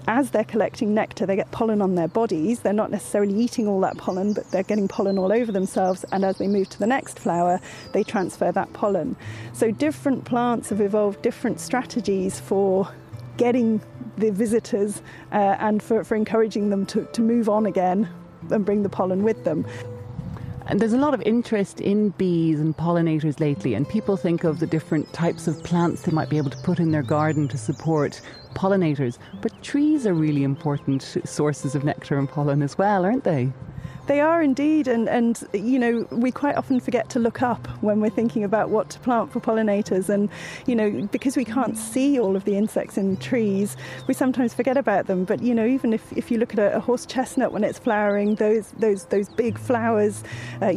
as 0.09 0.31
they're 0.31 0.43
collecting 0.43 0.95
nectar, 0.95 1.27
they 1.27 1.35
get 1.35 1.51
pollen 1.51 1.83
on 1.83 1.93
their 1.93 2.07
bodies. 2.07 2.61
They're 2.61 2.73
not 2.73 2.89
necessarily 2.89 3.35
eating 3.35 3.67
all 3.67 3.79
that 3.81 3.95
pollen, 3.97 4.33
but 4.33 4.49
they're 4.49 4.63
getting 4.63 4.87
pollen 4.87 5.19
all 5.19 5.31
over 5.31 5.51
themselves. 5.51 6.03
And 6.11 6.25
as 6.25 6.39
they 6.39 6.47
move 6.47 6.67
to 6.69 6.79
the 6.79 6.87
next 6.87 7.19
flower, 7.19 7.61
they 7.93 8.03
transfer 8.03 8.51
that 8.51 8.73
pollen. 8.73 9.15
So 9.53 9.69
different 9.69 10.25
plants 10.25 10.69
have 10.69 10.81
evolved 10.81 11.21
different 11.21 11.59
strategies 11.59 12.39
for 12.39 12.91
getting 13.37 13.81
the 14.17 14.31
visitors 14.31 15.03
uh, 15.31 15.57
and 15.59 15.81
for, 15.81 16.03
for 16.03 16.15
encouraging 16.15 16.71
them 16.71 16.87
to, 16.87 17.05
to 17.05 17.21
move 17.21 17.47
on 17.47 17.67
again 17.67 18.09
and 18.49 18.65
bring 18.65 18.81
the 18.81 18.89
pollen 18.89 19.21
with 19.21 19.43
them. 19.43 19.63
And 20.65 20.79
there's 20.79 20.93
a 20.93 20.97
lot 20.97 21.13
of 21.13 21.21
interest 21.21 21.81
in 21.81 22.09
bees 22.09 22.59
and 22.59 22.77
pollinators 22.77 23.39
lately, 23.39 23.73
and 23.75 23.89
people 23.89 24.17
think 24.17 24.43
of 24.43 24.59
the 24.59 24.67
different 24.67 25.11
types 25.13 25.47
of 25.47 25.63
plants 25.63 26.03
they 26.03 26.11
might 26.11 26.29
be 26.29 26.37
able 26.37 26.51
to 26.51 26.57
put 26.59 26.79
in 26.79 26.91
their 26.91 27.01
garden 27.01 27.47
to 27.47 27.57
support 27.57 28.21
pollinators. 28.55 29.17
But 29.41 29.61
trees 29.61 30.05
are 30.05 30.13
really 30.13 30.43
important 30.43 31.01
sources 31.25 31.75
of 31.75 31.83
nectar 31.83 32.17
and 32.17 32.29
pollen 32.29 32.61
as 32.61 32.77
well, 32.77 33.05
aren't 33.05 33.23
they? 33.23 33.51
They 34.09 34.21
are 34.21 34.41
indeed, 34.41 34.87
and, 34.87 35.07
and 35.07 35.47
you 35.53 35.77
know, 35.77 36.07
we 36.09 36.31
quite 36.31 36.55
often 36.55 36.79
forget 36.79 37.09
to 37.11 37.19
look 37.19 37.43
up 37.43 37.67
when 37.83 38.01
we're 38.01 38.09
thinking 38.09 38.43
about 38.43 38.69
what 38.69 38.89
to 38.89 38.99
plant 38.99 39.31
for 39.31 39.39
pollinators. 39.39 40.09
And 40.09 40.29
you 40.65 40.75
know, 40.75 41.07
because 41.11 41.37
we 41.37 41.45
can't 41.45 41.77
see 41.77 42.19
all 42.19 42.35
of 42.35 42.43
the 42.43 42.57
insects 42.57 42.97
in 42.97 43.17
trees, 43.17 43.77
we 44.07 44.15
sometimes 44.15 44.51
forget 44.51 44.77
about 44.77 45.05
them. 45.05 45.25
But 45.25 45.43
you 45.43 45.53
know, 45.53 45.65
even 45.67 45.93
if, 45.93 46.11
if 46.13 46.31
you 46.31 46.39
look 46.39 46.53
at 46.53 46.59
a, 46.59 46.77
a 46.77 46.79
horse 46.79 47.05
chestnut 47.05 47.51
when 47.51 47.63
it's 47.63 47.77
flowering, 47.77 48.33
those 48.33 48.71
those 48.79 49.05
those 49.05 49.29
big 49.29 49.59
flowers, 49.59 50.23
uh, 50.59 50.73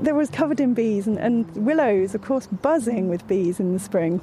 they're 0.00 0.14
always 0.14 0.30
covered 0.30 0.58
in 0.58 0.74
bees, 0.74 1.06
and, 1.06 1.18
and 1.18 1.48
willows, 1.54 2.12
of 2.12 2.22
course, 2.22 2.48
buzzing 2.48 3.08
with 3.08 3.24
bees 3.28 3.60
in 3.60 3.72
the 3.72 3.78
spring. 3.78 4.20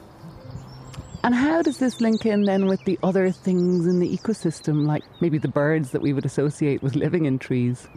And 1.24 1.36
how 1.36 1.62
does 1.62 1.78
this 1.78 2.00
link 2.00 2.26
in 2.26 2.44
then 2.44 2.68
with 2.68 2.84
the 2.86 2.98
other 3.04 3.32
things 3.32 3.86
in 3.86 4.00
the 4.00 4.18
ecosystem, 4.18 4.88
like 4.88 5.04
maybe 5.20 5.38
the 5.38 5.50
birds 5.50 5.92
that 5.92 6.02
we 6.02 6.14
would 6.14 6.26
associate 6.26 6.82
with 6.82 6.96
living 6.96 7.26
in 7.26 7.40
trees? 7.40 7.88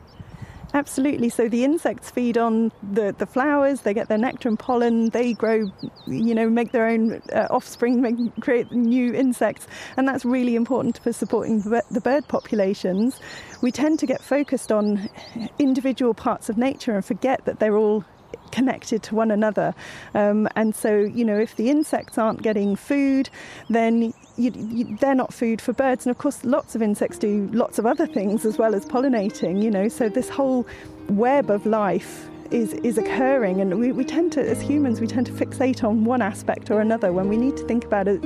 Absolutely. 0.75 1.29
So 1.29 1.49
the 1.49 1.65
insects 1.65 2.11
feed 2.11 2.39
on 2.39 2.73
the, 2.83 3.15
the 3.17 3.27
flowers, 3.27 3.83
they 3.83 3.93
get 3.93 4.09
their 4.09 4.19
nectar 4.19 4.49
and 4.49 4.59
pollen, 4.59 5.11
they 5.11 5.35
grow, 5.35 5.71
you 6.07 6.35
know, 6.35 6.49
make 6.49 6.73
their 6.73 6.87
own 6.87 7.21
uh, 7.33 7.47
offspring, 7.51 8.01
make, 8.01 8.17
create 8.41 8.73
new 8.73 9.13
insects, 9.13 9.67
and 9.99 10.09
that's 10.09 10.25
really 10.25 10.57
important 10.57 10.99
for 10.99 11.13
supporting 11.13 11.61
the 11.61 12.01
bird 12.03 12.27
populations. 12.27 13.21
We 13.61 13.71
tend 13.71 13.99
to 13.99 14.07
get 14.07 14.23
focused 14.23 14.73
on 14.73 15.11
individual 15.59 16.15
parts 16.15 16.49
of 16.49 16.57
nature 16.57 16.95
and 16.95 17.05
forget 17.05 17.45
that 17.45 17.59
they're 17.59 17.77
all 17.77 18.05
connected 18.53 19.03
to 19.05 19.15
one 19.15 19.31
another. 19.31 19.75
Um, 20.15 20.49
and 20.55 20.75
so, 20.75 20.99
you 21.01 21.25
know, 21.25 21.39
if 21.39 21.57
the 21.57 21.71
insects 21.71 22.19
aren't 22.19 22.43
getting 22.43 22.77
food, 22.77 23.29
then 23.69 24.15
you, 24.37 24.53
you, 24.55 24.97
they're 25.01 25.15
not 25.15 25.35
food 25.35 25.61
for 25.61 25.73
birds. 25.73 26.07
And 26.07 26.11
of 26.11 26.19
course, 26.19 26.45
lots 26.45 26.75
of 26.75 26.83
insects 26.83 27.19
do 27.19 27.49
lots 27.53 27.79
of 27.79 27.87
other 27.87 28.07
things 28.07 28.45
as 28.45 28.59
well 28.59 28.75
as 28.75 28.85
pollinating, 28.85 29.63
you 29.63 29.71
know. 29.71 29.89
So, 29.89 30.09
this 30.09 30.29
whole 30.29 30.67
web 31.09 31.51
of 31.51 31.67
life 31.67 32.29
is, 32.51 32.75
is 32.75 32.99
occurring. 32.99 33.61
And 33.61 33.79
we, 33.79 33.93
we 33.93 34.05
tend 34.05 34.33
to, 34.33 34.49
as 34.49 34.61
humans, 34.61 35.01
we 35.01 35.07
tend 35.07 35.27
to 35.27 35.33
fixate 35.33 35.83
on 35.83 36.05
one 36.05 36.23
aspect 36.23 36.71
or 36.71 36.81
another 36.81 37.13
when 37.13 37.29
we 37.29 37.37
need 37.37 37.57
to 37.57 37.67
think 37.67 37.85
about 37.85 38.09
it, 38.09 38.21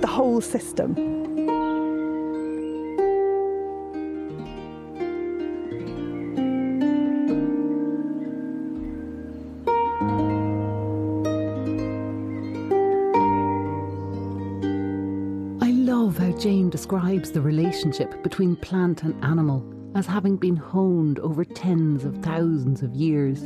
the 0.00 0.06
whole 0.06 0.40
system. 0.40 1.57
Describes 16.78 17.32
the 17.32 17.40
relationship 17.40 18.22
between 18.22 18.54
plant 18.54 19.02
and 19.02 19.24
animal 19.24 19.64
as 19.96 20.06
having 20.06 20.36
been 20.36 20.54
honed 20.54 21.18
over 21.18 21.44
tens 21.44 22.04
of 22.04 22.16
thousands 22.18 22.82
of 22.82 22.94
years. 22.94 23.40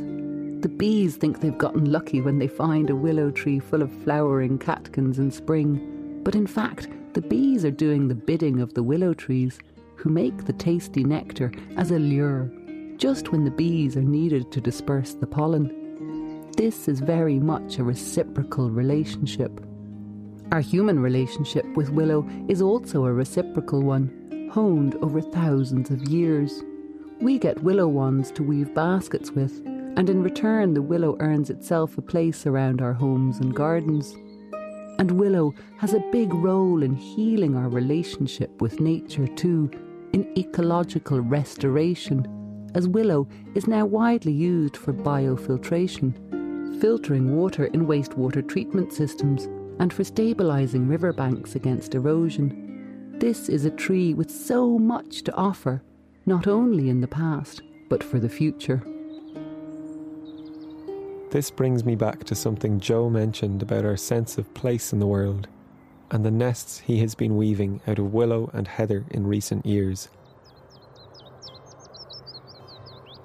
The 0.61 0.69
bees 0.69 1.15
think 1.15 1.39
they've 1.39 1.57
gotten 1.57 1.91
lucky 1.91 2.21
when 2.21 2.37
they 2.37 2.47
find 2.47 2.91
a 2.91 2.95
willow 2.95 3.31
tree 3.31 3.57
full 3.57 3.81
of 3.81 3.91
flowering 4.03 4.59
catkins 4.59 5.17
in 5.17 5.31
spring, 5.31 6.21
but 6.23 6.35
in 6.35 6.45
fact, 6.45 6.89
the 7.13 7.23
bees 7.23 7.65
are 7.65 7.71
doing 7.71 8.07
the 8.07 8.13
bidding 8.13 8.61
of 8.61 8.75
the 8.75 8.83
willow 8.83 9.15
trees, 9.15 9.57
who 9.95 10.11
make 10.11 10.45
the 10.45 10.53
tasty 10.53 11.03
nectar 11.03 11.51
as 11.75 11.89
a 11.89 11.97
lure, 11.97 12.51
just 12.97 13.31
when 13.31 13.45
the 13.45 13.49
bees 13.49 13.97
are 13.97 14.03
needed 14.03 14.51
to 14.51 14.61
disperse 14.61 15.15
the 15.15 15.25
pollen. 15.25 16.51
This 16.55 16.87
is 16.87 16.99
very 16.99 17.39
much 17.39 17.79
a 17.79 17.83
reciprocal 17.83 18.69
relationship. 18.69 19.59
Our 20.53 20.61
human 20.61 20.99
relationship 20.99 21.65
with 21.75 21.89
willow 21.89 22.29
is 22.47 22.61
also 22.61 23.05
a 23.05 23.11
reciprocal 23.11 23.81
one, 23.81 24.51
honed 24.53 24.93
over 25.01 25.19
thousands 25.19 25.89
of 25.89 26.07
years. 26.07 26.61
We 27.19 27.39
get 27.39 27.63
willow 27.63 27.87
wands 27.87 28.29
to 28.33 28.43
weave 28.43 28.71
baskets 28.75 29.31
with, 29.31 29.65
and 29.65 30.07
in 30.11 30.21
return, 30.21 30.75
the 30.75 30.81
willow 30.83 31.17
earns 31.21 31.49
itself 31.49 31.97
a 31.97 32.03
place 32.03 32.45
around 32.45 32.83
our 32.83 32.93
homes 32.93 33.39
and 33.39 33.55
gardens. 33.55 34.15
And 34.99 35.09
willow 35.19 35.55
has 35.79 35.95
a 35.95 36.09
big 36.11 36.31
role 36.31 36.83
in 36.83 36.93
healing 36.93 37.55
our 37.55 37.67
relationship 37.67 38.61
with 38.61 38.79
nature 38.79 39.25
too, 39.25 39.71
in 40.13 40.37
ecological 40.37 41.19
restoration, 41.19 42.27
as 42.75 42.87
willow 42.87 43.27
is 43.55 43.65
now 43.65 43.87
widely 43.87 44.33
used 44.33 44.77
for 44.77 44.93
biofiltration, 44.93 46.79
filtering 46.79 47.35
water 47.35 47.65
in 47.65 47.87
wastewater 47.87 48.47
treatment 48.47 48.93
systems, 48.93 49.47
and 49.79 49.93
for 49.93 50.03
stabilising 50.03 50.89
riverbanks 50.89 51.55
against 51.55 51.95
erosion. 51.95 53.15
This 53.19 53.49
is 53.49 53.65
a 53.65 53.71
tree 53.71 54.13
with 54.13 54.29
so 54.29 54.77
much 54.77 55.23
to 55.23 55.33
offer 55.35 55.81
not 56.25 56.47
only 56.47 56.89
in 56.89 57.01
the 57.01 57.07
past, 57.07 57.61
but 57.89 58.03
for 58.03 58.19
the 58.19 58.29
future. 58.29 58.81
This 61.31 61.49
brings 61.49 61.83
me 61.83 61.95
back 61.95 62.23
to 62.25 62.35
something 62.35 62.79
Joe 62.79 63.09
mentioned 63.09 63.61
about 63.61 63.85
our 63.85 63.97
sense 63.97 64.37
of 64.37 64.53
place 64.53 64.93
in 64.93 64.99
the 64.99 65.07
world 65.07 65.47
and 66.11 66.23
the 66.23 66.31
nests 66.31 66.79
he 66.79 66.99
has 66.99 67.15
been 67.15 67.35
weaving 67.35 67.81
out 67.87 67.97
of 67.97 68.13
willow 68.13 68.51
and 68.53 68.67
heather 68.67 69.03
in 69.09 69.25
recent 69.25 69.65
years. 69.65 70.09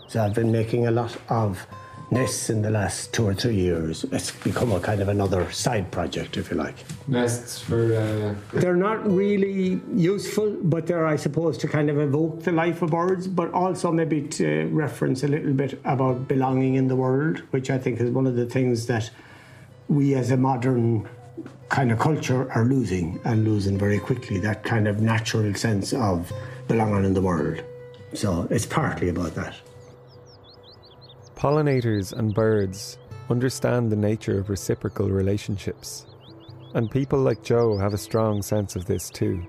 So 0.08 0.22
I've 0.24 0.34
been 0.34 0.50
making 0.50 0.86
a 0.86 0.90
lot 0.90 1.14
of 1.28 1.66
nests 2.10 2.50
in 2.50 2.62
the 2.62 2.70
last 2.70 3.12
two 3.12 3.26
or 3.26 3.34
three 3.34 3.54
years. 3.54 4.04
It's 4.12 4.30
become 4.30 4.72
a 4.72 4.80
kind 4.80 5.00
of 5.00 5.08
another 5.08 5.50
side 5.52 5.90
project, 5.90 6.36
if 6.36 6.50
you 6.50 6.56
like. 6.56 6.76
Nests 7.06 7.60
for. 7.60 7.94
Uh... 7.94 8.34
They're 8.58 8.76
not 8.76 9.06
really 9.10 9.80
useful, 9.94 10.56
but 10.62 10.86
they're, 10.86 11.06
I 11.06 11.16
suppose, 11.16 11.58
to 11.58 11.68
kind 11.68 11.90
of 11.90 11.98
evoke 11.98 12.42
the 12.42 12.52
life 12.52 12.82
of 12.82 12.90
birds, 12.90 13.26
but 13.28 13.52
also 13.52 13.92
maybe 13.92 14.22
to 14.22 14.68
reference 14.72 15.22
a 15.22 15.28
little 15.28 15.52
bit 15.52 15.80
about 15.84 16.28
belonging 16.28 16.74
in 16.74 16.88
the 16.88 16.96
world, 16.96 17.38
which 17.50 17.70
I 17.70 17.78
think 17.78 18.00
is 18.00 18.10
one 18.10 18.26
of 18.26 18.36
the 18.36 18.46
things 18.46 18.86
that 18.86 19.10
we 19.88 20.14
as 20.14 20.30
a 20.30 20.36
modern 20.36 21.08
kind 21.68 21.92
of 21.92 21.98
culture 21.98 22.50
are 22.52 22.64
losing 22.64 23.20
and 23.24 23.44
losing 23.44 23.78
very 23.78 23.98
quickly 23.98 24.38
that 24.38 24.62
kind 24.64 24.88
of 24.88 25.00
natural 25.00 25.52
sense 25.54 25.92
of 25.92 26.32
belonging 26.66 27.04
in 27.04 27.14
the 27.14 27.22
world. 27.22 27.62
So 28.14 28.48
it's 28.50 28.66
partly 28.66 29.10
about 29.10 29.34
that. 29.34 29.54
Pollinators 31.38 32.12
and 32.12 32.34
birds 32.34 32.98
understand 33.30 33.92
the 33.92 33.96
nature 33.96 34.40
of 34.40 34.50
reciprocal 34.50 35.08
relationships, 35.08 36.04
and 36.74 36.90
people 36.90 37.20
like 37.20 37.44
Joe 37.44 37.78
have 37.78 37.94
a 37.94 37.98
strong 37.98 38.42
sense 38.42 38.74
of 38.74 38.86
this 38.86 39.08
too. 39.08 39.46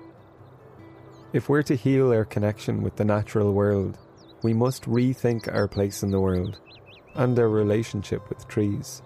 If 1.32 1.48
we're 1.48 1.64
to 1.64 1.74
heal 1.74 2.12
our 2.12 2.24
connection 2.24 2.84
with 2.84 2.94
the 2.94 3.04
natural 3.04 3.52
world, 3.52 3.98
we 4.44 4.54
must 4.54 4.84
rethink 4.84 5.52
our 5.52 5.66
place 5.66 6.04
in 6.04 6.12
the 6.12 6.20
world 6.20 6.60
and 7.16 7.36
our 7.36 7.48
relationship 7.48 8.28
with 8.28 8.46
trees. 8.46 9.02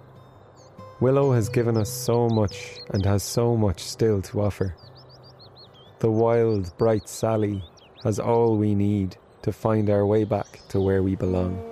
Willow 1.00 1.32
has 1.32 1.48
given 1.48 1.78
us 1.78 1.88
so 1.88 2.28
much 2.28 2.80
and 2.90 3.02
has 3.06 3.22
so 3.22 3.56
much 3.56 3.80
still 3.80 4.20
to 4.20 4.42
offer. 4.42 4.76
The 6.00 6.10
wild, 6.10 6.76
bright 6.76 7.08
Sally 7.08 7.64
has 8.02 8.18
all 8.20 8.58
we 8.58 8.74
need 8.74 9.16
to 9.40 9.52
find 9.52 9.88
our 9.88 10.04
way 10.04 10.24
back 10.24 10.60
to 10.68 10.80
where 10.82 11.02
we 11.02 11.16
belong. 11.16 11.70